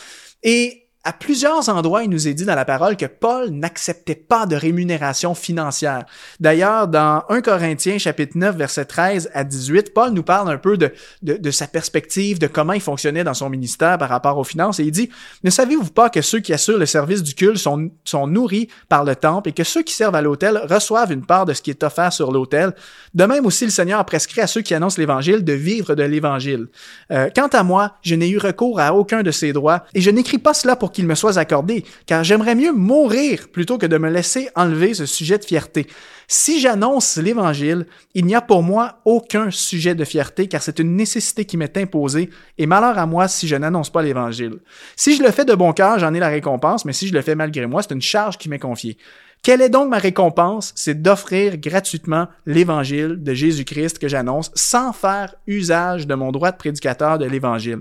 et 0.42 0.83
à 1.04 1.12
plusieurs 1.12 1.68
endroits, 1.68 2.02
il 2.02 2.08
nous 2.08 2.28
est 2.28 2.32
dit 2.32 2.46
dans 2.46 2.54
la 2.54 2.64
parole 2.64 2.96
que 2.96 3.04
Paul 3.04 3.50
n'acceptait 3.50 4.14
pas 4.14 4.46
de 4.46 4.56
rémunération 4.56 5.34
financière. 5.34 6.04
D'ailleurs, 6.40 6.88
dans 6.88 7.24
1 7.28 7.42
Corinthiens 7.42 7.98
chapitre 7.98 8.38
9 8.38 8.56
verset 8.56 8.86
13 8.86 9.30
à 9.34 9.44
18, 9.44 9.92
Paul 9.92 10.12
nous 10.12 10.22
parle 10.22 10.50
un 10.50 10.56
peu 10.56 10.78
de, 10.78 10.92
de, 11.22 11.50
sa 11.50 11.66
perspective, 11.66 12.38
de 12.38 12.46
comment 12.46 12.72
il 12.72 12.80
fonctionnait 12.80 13.22
dans 13.22 13.34
son 13.34 13.50
ministère 13.50 13.98
par 13.98 14.08
rapport 14.08 14.38
aux 14.38 14.44
finances, 14.44 14.80
et 14.80 14.84
il 14.84 14.92
dit, 14.92 15.10
ne 15.42 15.50
savez-vous 15.50 15.90
pas 15.90 16.08
que 16.08 16.22
ceux 16.22 16.40
qui 16.40 16.54
assurent 16.54 16.78
le 16.78 16.86
service 16.86 17.22
du 17.22 17.34
culte 17.34 17.58
sont, 17.58 17.90
sont 18.04 18.26
nourris 18.26 18.68
par 18.88 19.04
le 19.04 19.14
temple 19.14 19.50
et 19.50 19.52
que 19.52 19.64
ceux 19.64 19.82
qui 19.82 19.92
servent 19.92 20.16
à 20.16 20.22
l'autel 20.22 20.58
reçoivent 20.70 21.12
une 21.12 21.26
part 21.26 21.44
de 21.44 21.52
ce 21.52 21.60
qui 21.60 21.68
est 21.68 21.82
offert 21.82 22.14
sur 22.14 22.32
l'autel? 22.32 22.72
De 23.12 23.24
même 23.24 23.44
aussi, 23.44 23.66
le 23.66 23.70
Seigneur 23.70 24.00
a 24.00 24.04
prescrit 24.04 24.40
à 24.40 24.46
ceux 24.46 24.62
qui 24.62 24.72
annoncent 24.72 24.98
l'Évangile 24.98 25.44
de 25.44 25.52
vivre 25.52 25.94
de 25.94 26.02
l'Évangile. 26.02 26.68
Euh, 27.10 27.28
quant 27.34 27.48
à 27.48 27.62
moi, 27.62 27.96
je 28.00 28.14
n'ai 28.14 28.30
eu 28.30 28.38
recours 28.38 28.80
à 28.80 28.94
aucun 28.94 29.22
de 29.22 29.30
ces 29.30 29.52
droits, 29.52 29.84
et 29.92 30.00
je 30.00 30.10
n'écris 30.10 30.38
pas 30.38 30.54
cela 30.54 30.76
pour 30.76 30.94
qu'il 30.94 31.06
me 31.06 31.14
soit 31.14 31.37
accordé, 31.37 31.85
car 32.06 32.25
j'aimerais 32.25 32.55
mieux 32.55 32.73
mourir 32.73 33.49
plutôt 33.52 33.76
que 33.76 33.85
de 33.85 33.99
me 33.99 34.08
laisser 34.08 34.49
enlever 34.55 34.94
ce 34.94 35.05
sujet 35.05 35.37
de 35.37 35.44
fierté. 35.44 35.87
Si 36.26 36.61
j'annonce 36.61 37.19
l'Évangile, 37.19 37.87
il 38.14 38.25
n'y 38.25 38.35
a 38.35 38.41
pour 38.41 38.62
moi 38.62 39.00
aucun 39.05 39.50
sujet 39.50 39.94
de 39.94 40.05
fierté, 40.05 40.49
car 40.49 40.62
c'est 40.62 40.79
une 40.79 40.96
nécessité 40.96 41.44
qui 41.44 41.58
m'est 41.58 41.76
imposée, 41.76 42.31
et 42.56 42.67
malheur 42.67 42.96
à 42.96 43.05
moi 43.05 43.29
si 43.29 43.46
je 43.46 43.56
n'annonce 43.56 43.91
pas 43.91 44.02
l'Évangile. 44.02 44.61
Si 44.96 45.17
je 45.17 45.23
le 45.23 45.31
fais 45.31 45.44
de 45.44 45.55
bon 45.55 45.73
cœur, 45.73 45.99
j'en 45.99 46.14
ai 46.14 46.20
la 46.20 46.29
récompense, 46.29 46.87
mais 46.87 46.94
si 46.94 47.08
je 47.08 47.12
le 47.12 47.20
fais 47.20 47.35
malgré 47.35 47.67
moi, 47.67 47.82
c'est 47.82 47.93
une 47.93 48.00
charge 48.00 48.38
qui 48.38 48.49
m'est 48.49 48.58
confiée. 48.58 48.97
Quelle 49.44 49.61
est 49.61 49.69
donc 49.69 49.91
ma 49.91 49.99
récompense? 49.99 50.73
C'est 50.75 51.02
d'offrir 51.02 51.58
gratuitement 51.58 52.29
l'évangile 52.46 53.23
de 53.23 53.35
Jésus-Christ 53.35 53.99
que 53.99 54.08
j'annonce 54.08 54.50
sans 54.55 54.94
faire 54.94 55.35
usage 55.46 56.06
de 56.06 56.14
mon 56.14 56.32
droit 56.32 56.50
de 56.50 56.56
prédicateur 56.56 57.19
de 57.19 57.26
l'évangile. 57.26 57.81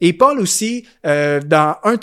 Et 0.00 0.12
Paul 0.12 0.40
aussi, 0.40 0.88
euh, 1.06 1.40
dans 1.40 1.76
1 1.84 1.98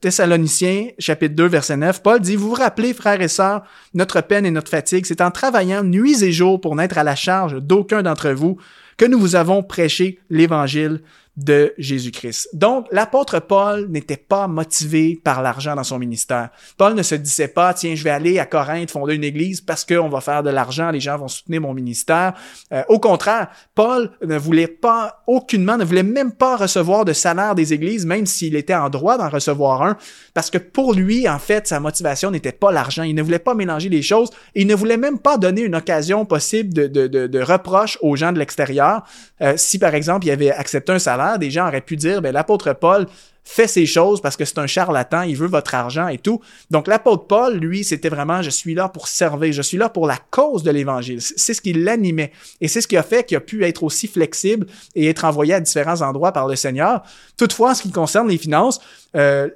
Thessaloniciens, 0.00 0.86
chapitre 0.98 1.34
2, 1.34 1.44
verset 1.44 1.76
9, 1.76 2.02
Paul 2.02 2.20
dit, 2.20 2.36
vous 2.36 2.48
vous 2.48 2.54
rappelez, 2.54 2.94
frères 2.94 3.20
et 3.20 3.28
sœurs, 3.28 3.64
notre 3.92 4.22
peine 4.22 4.46
et 4.46 4.50
notre 4.50 4.70
fatigue, 4.70 5.04
c'est 5.04 5.20
en 5.20 5.30
travaillant 5.30 5.84
nuit 5.84 6.24
et 6.24 6.32
jour 6.32 6.58
pour 6.58 6.74
n'être 6.74 6.96
à 6.96 7.04
la 7.04 7.16
charge 7.16 7.56
d'aucun 7.56 8.02
d'entre 8.02 8.30
vous 8.30 8.56
que 8.96 9.04
nous 9.04 9.20
vous 9.20 9.36
avons 9.36 9.62
prêché 9.62 10.20
l'évangile 10.30 11.02
de 11.36 11.74
Jésus-Christ. 11.78 12.48
Donc, 12.52 12.86
l'apôtre 12.90 13.40
Paul 13.40 13.88
n'était 13.88 14.16
pas 14.16 14.46
motivé 14.46 15.20
par 15.22 15.42
l'argent 15.42 15.74
dans 15.74 15.84
son 15.84 15.98
ministère. 15.98 16.50
Paul 16.76 16.94
ne 16.94 17.02
se 17.02 17.14
disait 17.14 17.48
pas, 17.48 17.74
tiens, 17.74 17.94
je 17.94 18.04
vais 18.04 18.10
aller 18.10 18.38
à 18.38 18.46
Corinthe 18.46 18.90
fonder 18.90 19.14
une 19.14 19.24
église 19.24 19.60
parce 19.60 19.84
qu'on 19.84 20.08
va 20.08 20.20
faire 20.20 20.42
de 20.42 20.50
l'argent, 20.50 20.90
les 20.90 21.00
gens 21.00 21.16
vont 21.16 21.28
soutenir 21.28 21.60
mon 21.60 21.74
ministère. 21.74 22.34
Euh, 22.72 22.82
au 22.88 22.98
contraire, 22.98 23.48
Paul 23.74 24.10
ne 24.22 24.38
voulait 24.38 24.68
pas 24.68 25.22
aucunement, 25.26 25.76
ne 25.76 25.84
voulait 25.84 26.02
même 26.02 26.32
pas 26.32 26.56
recevoir 26.56 27.04
de 27.04 27.12
salaire 27.12 27.54
des 27.54 27.72
églises, 27.72 28.06
même 28.06 28.26
s'il 28.26 28.56
était 28.56 28.74
en 28.74 28.88
droit 28.88 29.18
d'en 29.18 29.28
recevoir 29.28 29.82
un, 29.82 29.96
parce 30.34 30.50
que 30.50 30.58
pour 30.58 30.94
lui, 30.94 31.28
en 31.28 31.38
fait, 31.38 31.66
sa 31.66 31.80
motivation 31.80 32.30
n'était 32.30 32.52
pas 32.52 32.72
l'argent. 32.72 33.02
Il 33.02 33.14
ne 33.14 33.22
voulait 33.22 33.38
pas 33.38 33.54
mélanger 33.54 33.88
les 33.88 34.02
choses 34.02 34.14
il 34.54 34.66
ne 34.66 34.74
voulait 34.74 34.96
même 34.96 35.18
pas 35.18 35.38
donner 35.38 35.62
une 35.62 35.74
occasion 35.74 36.24
possible 36.24 36.72
de 36.72 37.40
reproche 37.40 37.98
aux 38.00 38.16
gens 38.16 38.32
de 38.32 38.38
l'extérieur. 38.38 39.02
Euh, 39.40 39.54
si, 39.56 39.78
par 39.78 39.94
exemple, 39.94 40.26
il 40.26 40.30
avait 40.30 40.50
accepté 40.50 40.92
un 40.92 40.98
salaire, 40.98 41.23
des 41.38 41.50
gens 41.50 41.66
auraient 41.66 41.80
pu 41.80 41.96
dire, 41.96 42.22
ben, 42.22 42.32
l'apôtre 42.32 42.72
Paul 42.72 43.06
fait 43.44 43.68
ces 43.68 43.84
choses 43.84 44.20
parce 44.22 44.36
que 44.36 44.44
c'est 44.44 44.58
un 44.58 44.66
charlatan, 44.66 45.22
il 45.22 45.36
veut 45.36 45.46
votre 45.46 45.74
argent 45.74 46.08
et 46.08 46.18
tout. 46.18 46.40
Donc 46.70 46.88
l'apôtre 46.88 47.26
Paul, 47.26 47.58
lui, 47.58 47.84
c'était 47.84 48.08
vraiment, 48.08 48.40
je 48.40 48.50
suis 48.50 48.74
là 48.74 48.88
pour 48.88 49.06
servir, 49.06 49.52
je 49.52 49.62
suis 49.62 49.76
là 49.76 49.90
pour 49.90 50.06
la 50.06 50.16
cause 50.30 50.62
de 50.62 50.70
l'évangile. 50.70 51.20
C'est 51.20 51.52
ce 51.52 51.60
qui 51.60 51.74
l'animait. 51.74 52.32
Et 52.62 52.68
c'est 52.68 52.80
ce 52.80 52.88
qui 52.88 52.96
a 52.96 53.02
fait 53.02 53.24
qu'il 53.24 53.36
a 53.36 53.40
pu 53.40 53.62
être 53.64 53.82
aussi 53.82 54.08
flexible 54.08 54.66
et 54.94 55.08
être 55.08 55.24
envoyé 55.24 55.52
à 55.52 55.60
différents 55.60 56.00
endroits 56.00 56.32
par 56.32 56.48
le 56.48 56.56
Seigneur. 56.56 57.02
Toutefois, 57.36 57.72
en 57.72 57.74
ce 57.74 57.82
qui 57.82 57.92
concerne 57.92 58.28
les 58.28 58.38
finances, 58.38 58.80
euh, 59.14 59.48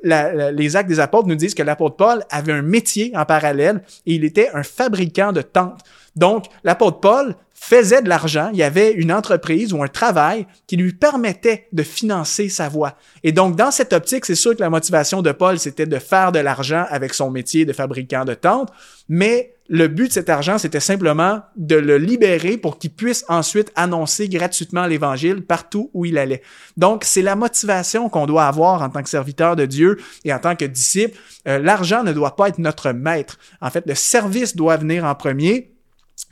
les 0.52 0.76
actes 0.76 0.88
des 0.88 1.00
apôtres 1.00 1.26
nous 1.26 1.34
disent 1.34 1.54
que 1.54 1.62
l'apôtre 1.62 1.96
Paul 1.96 2.22
avait 2.30 2.52
un 2.52 2.62
métier 2.62 3.12
en 3.16 3.25
parallèle 3.25 3.82
et 4.06 4.14
il 4.14 4.25
était 4.25 4.50
un 4.52 4.62
fabricant 4.62 5.32
de 5.32 5.40
tentes. 5.40 5.80
Donc, 6.18 6.46
l'apôtre 6.64 6.98
Paul 6.98 7.37
faisait 7.54 8.02
de 8.02 8.08
l'argent, 8.08 8.50
il 8.52 8.58
y 8.58 8.62
avait 8.62 8.92
une 8.92 9.12
entreprise 9.12 9.72
ou 9.72 9.82
un 9.82 9.88
travail 9.88 10.46
qui 10.66 10.76
lui 10.76 10.92
permettait 10.92 11.68
de 11.72 11.82
financer 11.82 12.48
sa 12.48 12.68
voie. 12.68 12.96
Et 13.22 13.32
donc, 13.32 13.56
dans 13.56 13.70
cette 13.70 13.92
optique, 13.92 14.26
c'est 14.26 14.34
sûr 14.34 14.56
que 14.56 14.60
la 14.60 14.70
motivation 14.70 15.22
de 15.22 15.32
Paul, 15.32 15.58
c'était 15.58 15.87
de 15.87 15.98
faire 15.98 16.32
de 16.32 16.40
l'argent 16.40 16.84
avec 16.88 17.14
son 17.14 17.30
métier 17.30 17.64
de 17.64 17.72
fabricant 17.72 18.25
de 18.25 18.34
tentes, 18.34 18.70
mais 19.08 19.54
le 19.68 19.87
but 19.87 20.08
de 20.08 20.12
cet 20.12 20.28
argent, 20.28 20.58
c'était 20.58 20.80
simplement 20.80 21.42
de 21.56 21.76
le 21.76 21.98
libérer 21.98 22.56
pour 22.56 22.78
qu'il 22.78 22.90
puisse 22.90 23.25
ensuite 23.28 23.70
annoncer 23.76 24.28
gratuitement 24.28 24.87
l'Évangile 24.87 25.44
partout 25.44 25.90
où 25.94 26.04
il 26.04 26.16
allait. 26.18 26.42
Donc, 26.76 27.04
c'est 27.04 27.22
la 27.22 27.37
motivation 27.37 28.08
qu'on 28.08 28.26
doit 28.26 28.46
avoir 28.46 28.82
en 28.82 28.88
tant 28.88 29.02
que 29.02 29.10
serviteur 29.10 29.56
de 29.56 29.66
Dieu 29.66 29.98
et 30.25 30.32
en 30.32 30.38
tant 30.38 30.56
que 30.56 30.64
disciple. 30.64 31.16
Euh, 31.46 31.58
l'argent 31.58 32.02
ne 32.02 32.12
doit 32.12 32.34
pas 32.34 32.48
être 32.48 32.58
notre 32.58 32.90
maître. 32.92 33.38
En 33.60 33.70
fait, 33.70 33.84
le 33.87 33.94
service 33.94 34.56
doit 34.56 34.78
venir 34.78 35.04
en 35.04 35.14
premier 35.14 35.77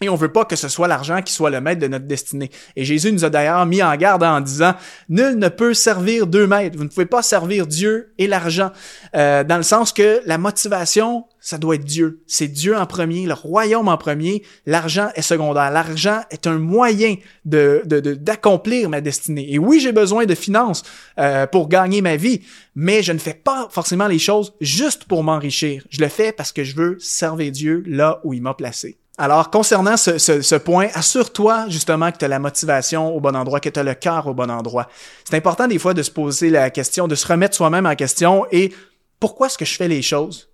et 0.03 0.09
on 0.11 0.15
veut 0.15 0.33
pas 0.33 0.45
que 0.45 0.57
ce 0.57 0.69
soit 0.69 0.89
l'argent 0.89 1.23
qui 1.23 1.33
soit 1.33 1.49
le 1.49 1.61
maître 1.61 1.81
de 1.81 1.87
notre 1.87 2.07
destinée. 2.07 2.51
Et 2.75 2.85
Jésus 2.85 3.13
nous 3.13 3.25
a 3.25 3.31
d'ailleurs 3.31 3.65
mis 3.65 3.83
en 3.83 3.97
garde 3.97 4.23
en 4.23 4.41
disant, 4.41 4.75
nul 5.09 5.39
ne 5.39 5.49
peut 5.49 5.73
servir 5.73 6.27
deux 6.27 6.47
maîtres. 6.47 6.77
Vous 6.77 6.85
ne 6.85 6.89
pouvez 6.89 7.07
pas 7.07 7.23
servir 7.23 7.67
Dieu 7.67 8.13
et 8.19 8.27
l'argent. 8.27 8.73
Euh, 9.15 9.43
dans 9.43 9.57
le 9.57 9.63
sens 9.63 9.93
que 9.93 10.21
la 10.27 10.37
motivation, 10.37 11.25
ça 11.41 11.57
doit 11.57 11.77
être 11.77 11.85
Dieu. 11.85 12.23
C'est 12.27 12.49
Dieu 12.49 12.77
en 12.77 12.85
premier, 12.85 13.25
le 13.27 13.33
royaume 13.33 13.89
en 13.89 13.97
premier. 13.97 14.43
L'argent 14.67 15.09
est 15.15 15.23
secondaire. 15.23 15.71
L'argent 15.71 16.21
est 16.31 16.47
un 16.47 16.59
moyen 16.59 17.15
de, 17.47 17.83
d'accomplir 17.87 18.91
ma 18.91 19.01
destinée. 19.01 19.51
Et 19.51 19.59
oui, 19.59 19.81
j'ai 19.81 19.93
besoin 19.93 20.27
de 20.27 20.35
finances 20.35 20.83
euh, 21.19 21.47
pour 21.47 21.69
gagner 21.69 22.03
ma 22.03 22.17
vie, 22.17 22.43
mais 22.75 23.03
je 23.03 23.13
ne 23.13 23.19
fais 23.19 23.35
pas 23.35 23.69
forcément 23.71 24.09
les 24.09 24.19
choses 24.19 24.53
juste 24.61 25.05
pour 25.05 25.25
m'enrichir. 25.25 25.85
Je 25.89 26.03
le 26.03 26.09
fais 26.09 26.33
parce 26.33 26.53
que 26.53 26.65
je 26.65 26.77
veux 26.77 26.99
servir 26.99 27.51
Dieu 27.51 27.83
là 27.87 28.21
où 28.25 28.35
il 28.35 28.43
m'a 28.43 28.53
placé. 28.53 28.99
Alors, 29.19 29.51
concernant 29.51 29.97
ce, 29.97 30.57
point, 30.57 30.89
assure-toi 30.93 31.67
justement 31.69 32.13
que 32.13 32.19
tu 32.19 32.25
as 32.27 32.29
la 32.29 32.39
motivation 32.39 33.15
au 33.15 33.21
bon 33.21 33.35
endroit, 33.35 33.61
que 33.61 33.71
tu 33.71 33.81
as 33.81 33.83
le 33.83 33.95
cœur 33.95 34.27
au 34.27 34.35
bon 34.35 34.51
endroit. 34.51 34.89
C'est 35.25 35.37
important 35.37 35.67
des 35.67 35.79
fois 35.79 35.95
de 35.95 36.03
se 36.03 36.11
poser 36.11 36.51
la 36.51 36.69
question, 36.69 37.09
de 37.09 37.15
se 37.15 37.27
remettre 37.27 37.57
soi-même 37.57 37.87
en 37.87 37.95
question 37.95 38.47
et 38.53 38.75
pourquoi 39.19 39.47
est-ce 39.47 39.57
que 39.57 39.65
je 39.65 39.75
fais 39.75 39.89
les 39.89 40.03
choses? 40.03 40.51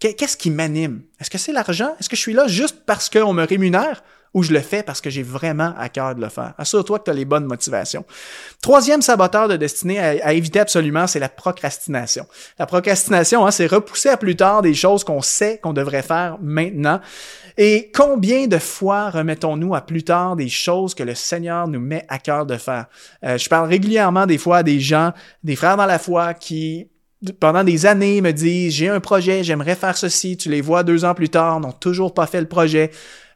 Qu'est-ce 0.00 0.36
qui 0.36 0.50
m'anime? 0.50 1.02
Est-ce 1.20 1.30
que 1.30 1.38
c'est 1.38 1.52
l'argent? 1.52 1.94
Est-ce 2.00 2.08
que 2.08 2.16
je 2.16 2.20
suis 2.20 2.32
là 2.32 2.48
juste 2.48 2.84
parce 2.84 3.08
qu'on 3.08 3.32
me 3.32 3.44
rémunère? 3.44 4.02
Ou 4.32 4.42
je 4.42 4.52
le 4.52 4.60
fais 4.60 4.82
parce 4.82 5.00
que 5.00 5.10
j'ai 5.10 5.22
vraiment 5.22 5.74
à 5.76 5.88
cœur 5.88 6.14
de 6.14 6.20
le 6.20 6.28
faire. 6.28 6.54
Assure-toi 6.58 7.00
que 7.00 7.04
tu 7.04 7.10
as 7.10 7.14
les 7.14 7.24
bonnes 7.24 7.46
motivations. 7.46 8.04
Troisième 8.62 9.02
saboteur 9.02 9.48
de 9.48 9.56
destinée 9.56 9.98
à, 9.98 10.32
éviter 10.32 10.60
absolument, 10.60 11.06
c'est 11.06 11.18
la 11.18 11.28
procrastination. 11.28 12.26
La 12.58 12.66
procrastination, 12.66 13.44
hein, 13.44 13.50
c'est 13.50 13.66
repousser 13.66 14.08
à 14.08 14.16
plus 14.16 14.36
tard 14.36 14.62
des 14.62 14.74
choses 14.74 15.02
qu'on 15.02 15.22
sait 15.22 15.58
qu'on 15.58 15.72
devrait 15.72 16.02
faire 16.02 16.38
maintenant. 16.40 17.00
Et 17.58 17.90
combien 17.92 18.46
de 18.46 18.58
fois 18.58 19.10
remettons-nous 19.10 19.74
à 19.74 19.80
plus 19.80 20.04
tard 20.04 20.36
des 20.36 20.48
choses 20.48 20.94
que 20.94 21.02
le 21.02 21.14
Seigneur 21.14 21.66
nous 21.66 21.80
met 21.80 22.06
à 22.08 22.18
cœur 22.18 22.46
de 22.46 22.56
faire? 22.56 22.86
Euh, 23.24 23.36
je 23.36 23.48
parle 23.48 23.68
régulièrement 23.68 24.26
des 24.26 24.38
fois 24.38 24.58
à 24.58 24.62
des 24.62 24.80
gens, 24.80 25.12
des 25.42 25.56
frères 25.56 25.76
dans 25.76 25.86
la 25.86 25.98
foi 25.98 26.34
qui 26.34 26.88
pendant 27.38 27.64
des 27.64 27.86
années 27.86 28.20
me 28.20 28.32
disent 28.32 28.72
j'ai 28.74 28.88
un 28.88 29.00
projet, 29.00 29.44
j'aimerais 29.44 29.74
faire 29.74 29.96
ceci, 29.96 30.36
tu 30.36 30.48
les 30.48 30.60
vois 30.60 30.82
deux 30.82 31.04
ans 31.04 31.14
plus 31.14 31.28
tard, 31.28 31.60
n'ont 31.60 31.72
toujours 31.72 32.14
pas 32.14 32.26
fait 32.26 32.40
le 32.40 32.48
projet. 32.48 32.90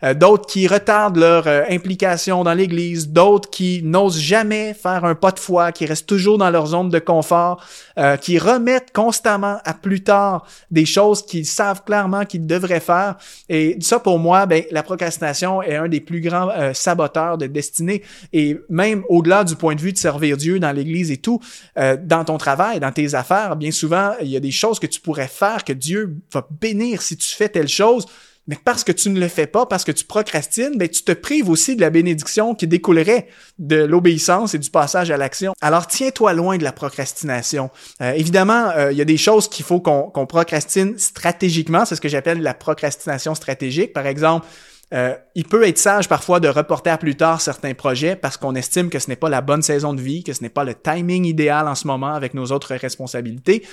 Euh, 0.05 0.15
d'autres 0.15 0.47
qui 0.47 0.67
retardent 0.67 1.17
leur 1.17 1.47
euh, 1.47 1.63
implication 1.71 2.45
dans 2.45 2.53
l'Église, 2.53 3.09
d'autres 3.09 3.49
qui 3.49 3.83
n'osent 3.83 4.19
jamais 4.19 4.75
faire 4.75 5.05
un 5.05 5.15
pas 5.15 5.31
de 5.31 5.39
foi, 5.39 5.73
qui 5.73 5.87
restent 5.87 6.07
toujours 6.07 6.37
dans 6.37 6.51
leur 6.51 6.67
zone 6.67 6.91
de 6.91 6.99
confort, 6.99 7.65
euh, 7.99 8.17
qui 8.17 8.39
remettent 8.39 8.93
constamment 8.93 9.59
à 9.65 9.73
plus 9.73 10.03
tard 10.03 10.47
des 10.71 10.85
choses 10.85 11.25
qu'ils 11.25 11.47
savent 11.47 11.85
clairement 11.85 12.25
qu'ils 12.25 12.47
devraient 12.47 12.81
faire. 12.81 13.17
Et 13.49 13.79
ça, 13.81 13.99
pour 13.99 14.19
moi, 14.19 14.47
ben, 14.47 14.65
la 14.71 14.83
procrastination 14.83 15.63
est 15.63 15.77
un 15.77 15.89
des 15.89 16.01
plus 16.01 16.21
grands 16.21 16.51
saboteurs 16.75 17.39
de 17.39 17.47
destinée. 17.47 18.03
Et 18.33 18.59
même 18.69 19.05
au-delà 19.09 19.45
du 19.45 19.57
point 19.57 19.75
de 19.75 19.81
vue 19.81 19.93
de 19.93 19.99
servir 19.99 20.37
Dieu 20.37 20.59
dans 20.59 20.73
l'Église 20.73 21.11
et 21.11 21.17
tout, 21.17 21.41
dans 21.77 22.25
ton 22.25 22.39
travail, 22.39 22.81
dans 22.81 22.93
tes 22.93 23.15
affaires, 23.15 23.57
bien 23.57 23.71
souvent, 23.71 24.13
il 24.21 24.29
y 24.29 24.37
a 24.37 24.41
des 24.41 24.51
choses 24.51 24.79
que 24.79 24.87
tu 24.87 25.01
pourrais 25.01 25.29
faire 25.29 25.65
que 25.65 25.73
Dieu 25.73 26.17
va 26.33 26.47
bénir 26.61 27.03
si 27.03 27.17
tu 27.17 27.29
fais 27.35 27.49
telle 27.49 27.69
chose 27.69 28.07
mais 28.47 28.59
parce 28.63 28.85
que 28.85 28.93
tu 28.93 29.11
ne 29.11 29.19
le 29.19 29.29
fais 29.29 29.47
pas, 29.47 29.67
parce 29.67 29.85
que 29.85 29.93
tu 29.93 30.05
procrastines, 30.05 30.77
ben, 30.77 30.89
tu 30.89 31.03
te 31.03 31.13
prives 31.13 31.49
aussi 31.49 31.77
de 31.77 31.81
la 31.81 31.91
bénédiction 31.91 32.55
qui 32.55 32.67
découlerait 32.67 33.29
de 33.59 33.77
l'obéissance 33.77 34.55
et 34.55 34.59
du 34.59 34.71
passage 34.71 35.11
à 35.11 35.17
l'action. 35.17 35.55
Alors 35.61 35.87
tiens-toi 35.87 36.33
loin 36.35 36.59
de 36.59 36.65
la 36.65 36.73
procrastination. 36.73 37.71
Euh, 38.01 38.13
évidemment, 38.13 38.71
euh, 38.77 38.93
il 38.93 38.99
y 38.99 39.03
a 39.03 39.07
des 39.07 39.17
choses 39.17 39.49
qu'il 39.49 39.65
faut 39.65 39.81
qu'on 39.81 40.27
procrastine 40.27 40.99
stratégiquement, 40.99 41.85
c'est 41.85 41.97
ce 41.97 42.01
que 42.01 42.09
j'appelle 42.09 42.43
la 42.43 42.55
procrastination 42.55 43.35
stratégique. 43.35 43.93
Par 43.93 44.07
exemple, 44.07 44.47
euh, 44.95 45.15
il 45.35 45.45
peut 45.45 45.67
être 45.67 45.79
sage 45.79 46.09
parfois 46.09 46.39
de 46.39 46.49
reporter 46.49 46.91
à 46.91 46.99
plus 46.99 47.17
tard 47.17 47.41
certains 47.41 47.75
projets 47.75 48.15
parce 48.15 48.37
qu'on 48.37 48.55
estime 48.55 48.91
que 48.91 49.01
ce 49.01 49.09
n'est 49.09 49.17
pas 49.17 49.29
la 49.29 49.41
bonne 49.41 49.63
saison 49.63 49.93
de 49.93 50.01
vie, 50.01 50.23
que 50.23 50.33
ce 50.33 50.43
n'est 50.43 50.49
pas 50.49 50.65
le 50.65 50.75
timing 50.75 51.25
idéal 51.25 51.67
en 51.67 51.75
ce 51.75 51.87
moment 51.87 52.15
avec 52.15 52.35
nos 52.35 52.47
autres 52.47 52.75
responsabilités. 52.77 53.65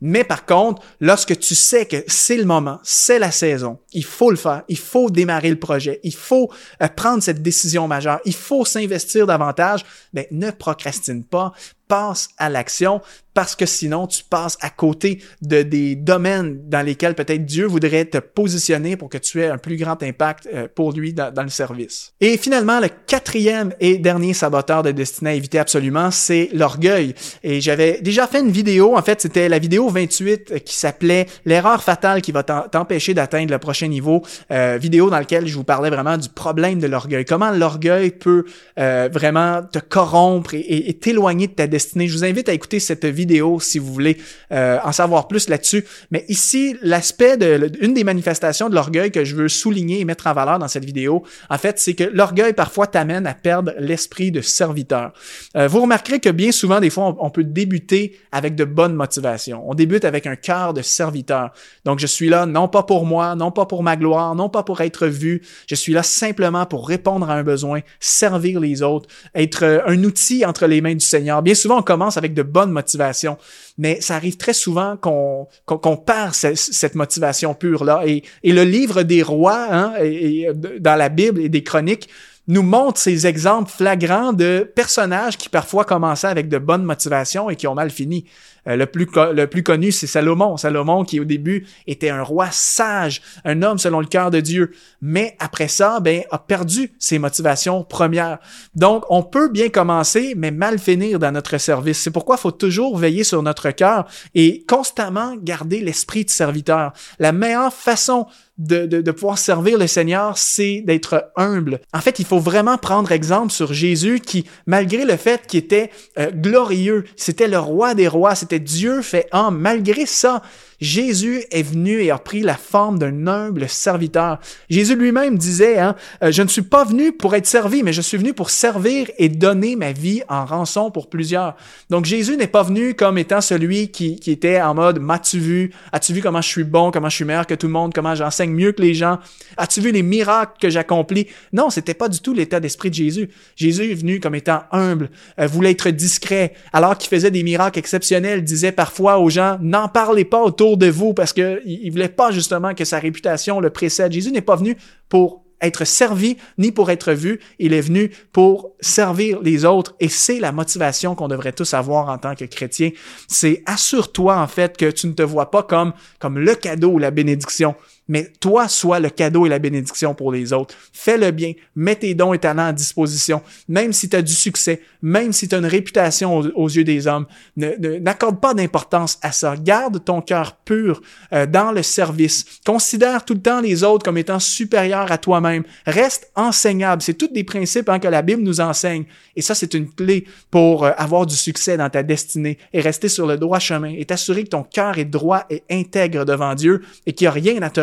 Mais 0.00 0.22
par 0.22 0.46
contre, 0.46 0.80
lorsque 1.00 1.36
tu 1.40 1.56
sais 1.56 1.86
que 1.86 2.04
c'est 2.06 2.36
le 2.36 2.44
moment, 2.44 2.78
c'est 2.84 3.18
la 3.18 3.32
saison, 3.32 3.80
il 3.92 4.04
faut 4.04 4.30
le 4.30 4.36
faire, 4.36 4.62
il 4.68 4.78
faut 4.78 5.10
démarrer 5.10 5.50
le 5.50 5.58
projet, 5.58 5.98
il 6.04 6.14
faut 6.14 6.52
euh, 6.80 6.88
prendre 6.88 7.22
cette 7.22 7.42
décision 7.42 7.88
majeure, 7.88 8.20
il 8.24 8.34
faut 8.34 8.64
s'investir 8.64 9.26
davantage, 9.26 9.84
ben, 10.12 10.26
ne 10.30 10.52
procrastine 10.52 11.24
pas, 11.24 11.52
passe 11.88 12.28
à 12.36 12.50
l'action 12.50 13.00
parce 13.34 13.54
que 13.54 13.66
sinon 13.66 14.08
tu 14.08 14.24
passes 14.24 14.58
à 14.60 14.68
côté 14.68 15.22
de 15.42 15.62
des 15.62 15.94
domaines 15.94 16.68
dans 16.68 16.84
lesquels 16.84 17.14
peut-être 17.14 17.44
Dieu 17.44 17.66
voudrait 17.66 18.04
te 18.04 18.18
positionner 18.18 18.96
pour 18.96 19.08
que 19.08 19.18
tu 19.18 19.40
aies 19.40 19.46
un 19.46 19.58
plus 19.58 19.76
grand 19.76 20.02
impact 20.02 20.48
euh, 20.52 20.66
pour 20.74 20.92
lui 20.92 21.12
dans, 21.12 21.32
le 21.40 21.48
service. 21.48 22.12
Et 22.20 22.36
finalement, 22.36 22.80
le 22.80 22.88
quatrième 23.06 23.72
et 23.78 23.98
dernier 23.98 24.34
saboteur 24.34 24.82
de 24.82 24.90
destinée 24.90 25.30
à 25.30 25.34
éviter 25.34 25.60
absolument, 25.60 26.10
c'est 26.10 26.48
l'orgueil. 26.52 27.14
Et 27.44 27.60
j'avais 27.60 28.00
déjà 28.00 28.26
fait 28.26 28.40
une 28.40 28.50
vidéo, 28.50 28.96
en 28.96 29.02
fait 29.02 29.20
c'était 29.20 29.48
la 29.48 29.60
vidéo 29.60 29.88
28 29.88 30.50
euh, 30.50 30.58
qui 30.58 30.76
s'appelait 30.76 31.26
l'erreur 31.44 31.82
fatale 31.82 32.22
qui 32.22 32.32
va 32.32 32.42
t'empêcher 32.42 33.14
d'atteindre 33.14 33.52
le 33.52 33.58
prochain 33.58 33.86
niveau, 33.86 34.22
euh, 34.50 34.78
vidéo 34.80 35.10
dans 35.10 35.18
laquelle 35.18 35.46
je 35.46 35.54
vous 35.54 35.64
parlais 35.64 35.90
vraiment 35.90 36.16
du 36.16 36.28
problème 36.28 36.80
de 36.80 36.88
l'orgueil, 36.88 37.24
comment 37.24 37.52
l'orgueil 37.52 38.10
peut 38.10 38.44
vraiment 38.76 39.62
te 39.62 39.78
corrompre 39.78 40.54
et 40.54 40.96
t'éloigner 41.00 41.46
de 41.46 41.52
ta 41.52 41.66
destinée 41.66 41.77
je 41.78 42.12
vous 42.12 42.24
invite 42.24 42.48
à 42.48 42.52
écouter 42.52 42.80
cette 42.80 43.04
vidéo 43.04 43.60
si 43.60 43.78
vous 43.78 43.92
voulez 43.92 44.18
euh, 44.52 44.78
en 44.84 44.92
savoir 44.92 45.28
plus 45.28 45.48
là-dessus. 45.48 45.84
Mais 46.10 46.24
ici, 46.28 46.76
l'aspect 46.82 47.36
de 47.36 47.70
une 47.80 47.94
des 47.94 48.04
manifestations 48.04 48.68
de 48.68 48.74
l'orgueil 48.74 49.10
que 49.10 49.24
je 49.24 49.34
veux 49.34 49.48
souligner 49.48 50.00
et 50.00 50.04
mettre 50.04 50.26
en 50.26 50.32
valeur 50.32 50.58
dans 50.58 50.68
cette 50.68 50.84
vidéo, 50.84 51.24
en 51.50 51.58
fait, 51.58 51.78
c'est 51.78 51.94
que 51.94 52.04
l'orgueil 52.04 52.52
parfois 52.52 52.86
t'amène 52.86 53.26
à 53.26 53.34
perdre 53.34 53.72
l'esprit 53.78 54.30
de 54.30 54.40
serviteur. 54.40 55.12
Euh, 55.56 55.68
vous 55.68 55.80
remarquerez 55.82 56.20
que 56.20 56.30
bien 56.30 56.52
souvent, 56.52 56.80
des 56.80 56.90
fois, 56.90 57.16
on, 57.18 57.30
peut 57.30 57.44
débuter 57.44 58.18
avec 58.32 58.54
de 58.54 58.64
bonnes 58.64 58.94
motivations. 58.94 59.62
On 59.68 59.74
débute 59.74 60.04
avec 60.04 60.26
un 60.26 60.36
cœur 60.36 60.74
de 60.74 60.82
serviteur. 60.82 61.52
Donc, 61.84 61.98
je 61.98 62.06
suis 62.06 62.28
là 62.28 62.46
non 62.46 62.68
pas 62.68 62.82
pour 62.82 63.04
moi, 63.04 63.34
non 63.34 63.50
pas 63.50 63.66
pour 63.66 63.82
ma 63.82 63.96
gloire, 63.96 64.34
non 64.34 64.48
pas 64.48 64.62
pour 64.62 64.80
être 64.80 65.06
vu. 65.06 65.42
Je 65.68 65.74
suis 65.74 65.92
là 65.92 66.02
simplement 66.02 66.66
pour 66.66 66.88
répondre 66.88 67.28
à 67.28 67.34
un 67.34 67.42
besoin, 67.42 67.80
servir 68.00 68.60
les 68.60 68.82
autres, 68.82 69.08
être 69.34 69.82
un 69.86 70.02
outil 70.04 70.44
entre 70.44 70.66
les 70.66 70.80
mains 70.80 70.94
du 70.94 71.04
Seigneur. 71.04 71.42
Bien 71.42 71.54
souvent, 71.54 71.67
souvent, 71.68 71.80
on 71.80 71.82
commence 71.82 72.16
avec 72.16 72.32
de 72.32 72.42
bonnes 72.42 72.70
motivations, 72.70 73.36
mais 73.76 74.00
ça 74.00 74.16
arrive 74.16 74.38
très 74.38 74.54
souvent 74.54 74.96
qu'on 74.96 75.96
perd 75.98 76.32
cette 76.32 76.94
motivation 76.94 77.52
pure-là. 77.52 78.02
Et, 78.06 78.22
et 78.42 78.52
le 78.52 78.64
livre 78.64 79.02
des 79.02 79.22
rois, 79.22 79.66
hein, 79.70 79.92
et, 80.02 80.48
dans 80.80 80.96
la 80.96 81.10
Bible 81.10 81.42
et 81.42 81.50
des 81.50 81.62
chroniques, 81.62 82.08
nous 82.48 82.62
montre 82.62 82.98
ces 82.98 83.26
exemples 83.26 83.70
flagrants 83.70 84.32
de 84.32 84.70
personnages 84.74 85.36
qui 85.36 85.50
parfois 85.50 85.84
commençaient 85.84 86.26
avec 86.26 86.48
de 86.48 86.58
bonnes 86.58 86.82
motivations 86.82 87.50
et 87.50 87.56
qui 87.56 87.66
ont 87.66 87.74
mal 87.74 87.90
fini. 87.90 88.24
Euh, 88.66 88.76
le, 88.76 88.86
plus 88.86 89.06
le 89.32 89.46
plus 89.46 89.62
connu, 89.62 89.92
c'est 89.92 90.06
Salomon. 90.06 90.56
Salomon 90.56 91.04
qui 91.04 91.20
au 91.20 91.24
début 91.24 91.66
était 91.86 92.08
un 92.08 92.22
roi 92.22 92.48
sage, 92.50 93.20
un 93.44 93.62
homme 93.62 93.78
selon 93.78 94.00
le 94.00 94.06
cœur 94.06 94.30
de 94.30 94.40
Dieu, 94.40 94.72
mais 95.00 95.36
après 95.38 95.68
ça, 95.68 96.00
ben, 96.00 96.22
a 96.30 96.38
perdu 96.38 96.92
ses 96.98 97.18
motivations 97.18 97.84
premières. 97.84 98.38
Donc, 98.74 99.04
on 99.10 99.22
peut 99.22 99.48
bien 99.48 99.68
commencer, 99.68 100.34
mais 100.36 100.50
mal 100.50 100.78
finir 100.78 101.18
dans 101.18 101.32
notre 101.32 101.58
service. 101.58 102.00
C'est 102.00 102.10
pourquoi 102.10 102.36
il 102.36 102.40
faut 102.40 102.50
toujours 102.50 102.96
veiller 102.96 103.24
sur 103.24 103.42
notre 103.42 103.70
cœur 103.70 104.06
et 104.34 104.64
constamment 104.66 105.36
garder 105.36 105.80
l'esprit 105.80 106.24
de 106.24 106.30
serviteur. 106.30 106.92
La 107.18 107.32
meilleure 107.32 107.72
façon 107.72 108.26
de, 108.58 109.10
pouvoir 109.12 109.38
servir 109.38 109.78
le 109.78 109.86
Seigneur, 109.86 110.36
c'est 110.36 110.82
d'être 110.84 111.30
humble. 111.36 111.80
En 111.92 112.00
fait, 112.00 112.18
il 112.18 112.24
faut 112.24 112.40
vraiment 112.40 112.76
prendre 112.76 113.12
exemple 113.12 113.52
sur 113.52 113.72
Jésus 113.72 114.20
qui, 114.20 114.44
malgré 114.66 115.04
le 115.04 115.16
fait 115.16 115.46
qu'il 115.46 115.60
était 115.60 115.90
euh, 116.18 116.30
glorieux, 116.30 117.04
c'était 117.16 117.48
le 117.48 117.58
roi 117.58 117.94
des 117.94 118.08
rois, 118.08 118.34
c'était 118.34 118.58
Dieu 118.58 119.02
fait 119.02 119.28
homme, 119.32 119.58
malgré 119.58 120.06
ça, 120.06 120.42
Jésus 120.80 121.42
est 121.50 121.62
venu 121.62 122.00
et 122.02 122.10
a 122.10 122.18
pris 122.18 122.40
la 122.40 122.56
forme 122.56 122.98
d'un 122.98 123.26
humble 123.26 123.68
serviteur. 123.68 124.38
Jésus 124.70 124.94
lui-même 124.94 125.36
disait, 125.36 125.78
hein, 125.78 125.96
euh, 126.22 126.30
je 126.30 126.42
ne 126.42 126.48
suis 126.48 126.62
pas 126.62 126.84
venu 126.84 127.12
pour 127.12 127.34
être 127.34 127.46
servi, 127.46 127.82
mais 127.82 127.92
je 127.92 128.00
suis 128.00 128.16
venu 128.16 128.32
pour 128.32 128.50
servir 128.50 129.10
et 129.18 129.28
donner 129.28 129.76
ma 129.76 129.92
vie 129.92 130.22
en 130.28 130.44
rançon 130.44 130.90
pour 130.90 131.08
plusieurs. 131.08 131.56
Donc 131.90 132.04
Jésus 132.04 132.36
n'est 132.36 132.46
pas 132.46 132.62
venu 132.62 132.94
comme 132.94 133.18
étant 133.18 133.40
celui 133.40 133.88
qui, 133.88 134.16
qui 134.16 134.30
était 134.30 134.60
en 134.60 134.74
mode, 134.74 135.00
m'as-tu 135.00 135.38
vu? 135.38 135.72
As-tu 135.92 136.12
vu 136.12 136.22
comment 136.22 136.40
je 136.40 136.48
suis 136.48 136.64
bon, 136.64 136.90
comment 136.90 137.08
je 137.08 137.16
suis 137.16 137.24
meilleur 137.24 137.46
que 137.46 137.54
tout 137.54 137.66
le 137.66 137.72
monde, 137.72 137.92
comment 137.92 138.14
j'enseigne 138.14 138.47
mieux 138.48 138.72
que 138.72 138.82
les 138.82 138.94
gens? 138.94 139.18
As-tu 139.56 139.80
vu 139.80 139.92
les 139.92 140.02
miracles 140.02 140.52
que 140.60 140.70
j'accomplis? 140.70 141.26
Non, 141.52 141.70
c'était 141.70 141.94
pas 141.94 142.08
du 142.08 142.20
tout 142.20 142.34
l'état 142.34 142.60
d'esprit 142.60 142.90
de 142.90 142.94
Jésus. 142.94 143.30
Jésus 143.56 143.90
est 143.90 143.94
venu 143.94 144.20
comme 144.20 144.34
étant 144.34 144.62
humble, 144.72 145.10
euh, 145.38 145.46
voulait 145.46 145.72
être 145.72 145.90
discret, 145.90 146.54
alors 146.72 146.96
qu'il 146.98 147.08
faisait 147.08 147.30
des 147.30 147.42
miracles 147.42 147.78
exceptionnels, 147.78 148.42
disait 148.42 148.72
parfois 148.72 149.18
aux 149.18 149.30
gens, 149.30 149.58
n'en 149.60 149.88
parlez 149.88 150.24
pas 150.24 150.42
autour 150.42 150.76
de 150.76 150.86
vous 150.86 151.14
parce 151.14 151.32
que 151.32 151.60
il 151.64 151.90
voulait 151.90 152.08
pas 152.08 152.30
justement 152.30 152.74
que 152.74 152.84
sa 152.84 152.98
réputation 152.98 153.60
le 153.60 153.70
précède. 153.70 154.12
Jésus 154.12 154.32
n'est 154.32 154.40
pas 154.40 154.56
venu 154.56 154.76
pour 155.08 155.44
être 155.60 155.84
servi 155.84 156.36
ni 156.56 156.72
pour 156.72 156.90
être 156.90 157.12
vu. 157.12 157.40
Il 157.58 157.72
est 157.72 157.80
venu 157.80 158.10
pour 158.32 158.72
servir 158.80 159.40
les 159.42 159.64
autres 159.64 159.94
et 160.00 160.08
c'est 160.08 160.40
la 160.40 160.52
motivation 160.52 161.14
qu'on 161.14 161.28
devrait 161.28 161.52
tous 161.52 161.74
avoir 161.74 162.08
en 162.08 162.18
tant 162.18 162.34
que 162.34 162.44
chrétien. 162.44 162.90
C'est 163.26 163.62
assure-toi 163.66 164.38
en 164.38 164.46
fait 164.46 164.76
que 164.76 164.90
tu 164.90 165.06
ne 165.06 165.12
te 165.12 165.22
vois 165.22 165.50
pas 165.50 165.62
comme 165.62 166.38
le 166.38 166.54
cadeau 166.54 166.92
ou 166.92 166.98
la 166.98 167.10
bénédiction, 167.10 167.74
mais 168.08 168.32
toi, 168.40 168.68
sois 168.68 169.00
le 169.00 169.10
cadeau 169.10 169.46
et 169.46 169.48
la 169.48 169.58
bénédiction 169.58 170.14
pour 170.14 170.32
les 170.32 170.52
autres. 170.52 170.74
Fais 170.92 171.18
le 171.18 171.30
bien, 171.30 171.52
mets 171.76 171.96
tes 171.96 172.14
dons 172.14 172.32
et 172.32 172.38
talents 172.38 172.66
à 172.66 172.72
disposition, 172.72 173.42
même 173.68 173.92
si 173.92 174.08
tu 174.08 174.16
as 174.16 174.22
du 174.22 174.32
succès, 174.32 174.80
même 175.02 175.32
si 175.32 175.46
tu 175.46 175.54
as 175.54 175.58
une 175.58 175.66
réputation 175.66 176.38
aux, 176.38 176.68
yeux 176.68 176.84
des 176.84 177.06
hommes. 177.06 177.26
N'accorde 177.56 178.40
pas 178.40 178.54
d'importance 178.54 179.18
à 179.22 179.32
ça. 179.32 179.54
Garde 179.56 180.02
ton 180.04 180.20
cœur 180.22 180.56
pur 180.56 181.02
euh, 181.32 181.46
dans 181.46 181.72
le 181.72 181.82
service. 181.82 182.60
Considère 182.64 183.24
tout 183.24 183.34
le 183.34 183.42
temps 183.42 183.60
les 183.60 183.84
autres 183.84 184.04
comme 184.04 184.18
étant 184.18 184.38
supérieurs 184.38 185.12
à 185.12 185.18
toi-même. 185.18 185.64
Reste 185.86 186.30
enseignable. 186.34 187.02
C'est 187.02 187.14
tous 187.14 187.28
des 187.28 187.44
principes 187.44 187.88
hein, 187.88 187.98
que 187.98 188.08
la 188.08 188.22
Bible 188.22 188.42
nous 188.42 188.60
enseigne. 188.60 189.04
Et 189.36 189.42
ça, 189.42 189.54
c'est 189.54 189.74
une 189.74 189.90
clé 189.90 190.24
pour 190.50 190.84
euh, 190.84 190.92
avoir 190.96 191.26
du 191.26 191.36
succès 191.36 191.76
dans 191.76 191.90
ta 191.90 192.02
destinée 192.02 192.58
et 192.72 192.80
rester 192.80 193.08
sur 193.08 193.26
le 193.26 193.36
droit 193.36 193.58
chemin 193.58 193.94
et 193.96 194.04
t'assurer 194.04 194.44
que 194.44 194.50
ton 194.50 194.62
cœur 194.62 194.98
est 194.98 195.04
droit 195.04 195.44
et 195.50 195.62
intègre 195.70 196.24
devant 196.24 196.54
Dieu 196.54 196.82
et 197.06 197.12
qu'il 197.12 197.26
n'y 197.26 197.28
a 197.28 197.32
rien 197.32 197.62
à 197.62 197.70
te 197.70 197.80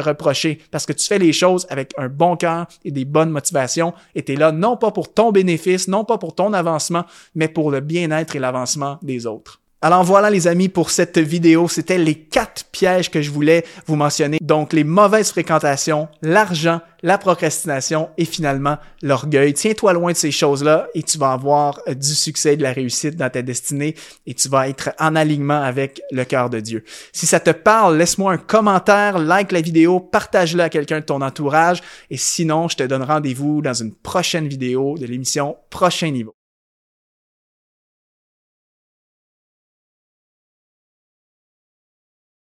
parce 0.72 0.86
que 0.86 0.94
tu 0.94 1.06
fais 1.06 1.20
les 1.20 1.34
choses 1.34 1.68
avec 1.70 1.92
un 1.98 2.10
bon 2.10 2.36
cœur 2.36 2.68
et 2.84 2.92
des 2.92 3.06
bonnes 3.06 3.30
motivations 3.30 3.94
et 4.16 4.24
tu 4.24 4.34
es 4.34 4.36
là 4.36 4.52
non 4.52 4.78
pas 4.78 4.92
pour 4.92 5.14
ton 5.14 5.32
bénéfice, 5.32 5.88
non 5.88 6.06
pas 6.06 6.18
pour 6.18 6.36
ton 6.36 6.54
avancement, 6.54 7.06
mais 7.36 7.48
pour 7.48 7.72
le 7.72 7.82
bien-être 7.82 8.36
et 8.36 8.40
l'avancement 8.40 8.98
des 9.02 9.26
autres. 9.26 9.62
Alors 9.86 10.04
voilà 10.04 10.32
les 10.32 10.48
amis 10.48 10.68
pour 10.68 10.90
cette 10.90 11.20
vidéo, 11.20 11.68
c'était 11.68 12.00
les 12.00 12.16
quatre 12.16 12.66
pièges 12.72 13.12
que 13.12 13.22
je 13.22 13.30
voulais 13.30 13.64
vous 13.86 13.96
mentionner. 13.96 14.40
Donc 14.42 14.74
les 14.74 14.84
mauvaises 14.84 15.30
fréquentations, 15.30 16.08
l'argent, 16.24 16.82
la 17.04 17.20
procrastination 17.20 18.10
et 18.18 18.26
finalement 18.26 18.80
l'orgueil. 19.04 19.54
Tiens-toi 19.54 19.94
loin 19.94 20.14
de 20.14 20.18
ces 20.18 20.32
choses-là 20.32 20.88
et 20.96 21.04
tu 21.04 21.20
vas 21.20 21.34
avoir 21.34 21.82
euh, 21.88 21.94
du 21.94 22.16
succès, 22.16 22.58
de 22.58 22.64
la 22.64 22.74
réussite 22.74 23.16
dans 23.16 23.30
ta 23.30 23.44
destinée 23.44 23.94
et 24.26 24.34
tu 24.34 24.50
vas 24.50 24.68
être 24.70 24.90
en 25.00 25.16
alignement 25.16 25.62
avec 25.62 26.02
le 26.10 26.26
cœur 26.26 26.50
de 26.50 26.62
Dieu. 26.62 26.84
Si 27.14 27.28
ça 27.28 27.40
te 27.40 27.52
parle, 27.52 27.96
laisse-moi 27.96 28.34
un 28.34 28.38
commentaire, 28.38 29.20
like 29.20 29.52
la 29.52 29.62
vidéo, 29.62 30.00
partage-la 30.00 30.64
à 30.64 30.70
quelqu'un 30.70 31.02
de 31.02 31.06
ton 31.06 31.22
entourage 31.22 31.84
et 32.10 32.18
sinon, 32.18 32.68
je 32.70 32.78
te 32.78 32.84
donne 32.84 33.04
rendez-vous 33.04 33.62
dans 33.62 33.76
une 33.76 33.94
prochaine 33.94 34.48
vidéo 34.48 34.98
de 34.98 35.06
l'émission 35.06 35.58
Prochain 35.70 36.10
Niveau. 36.10 36.35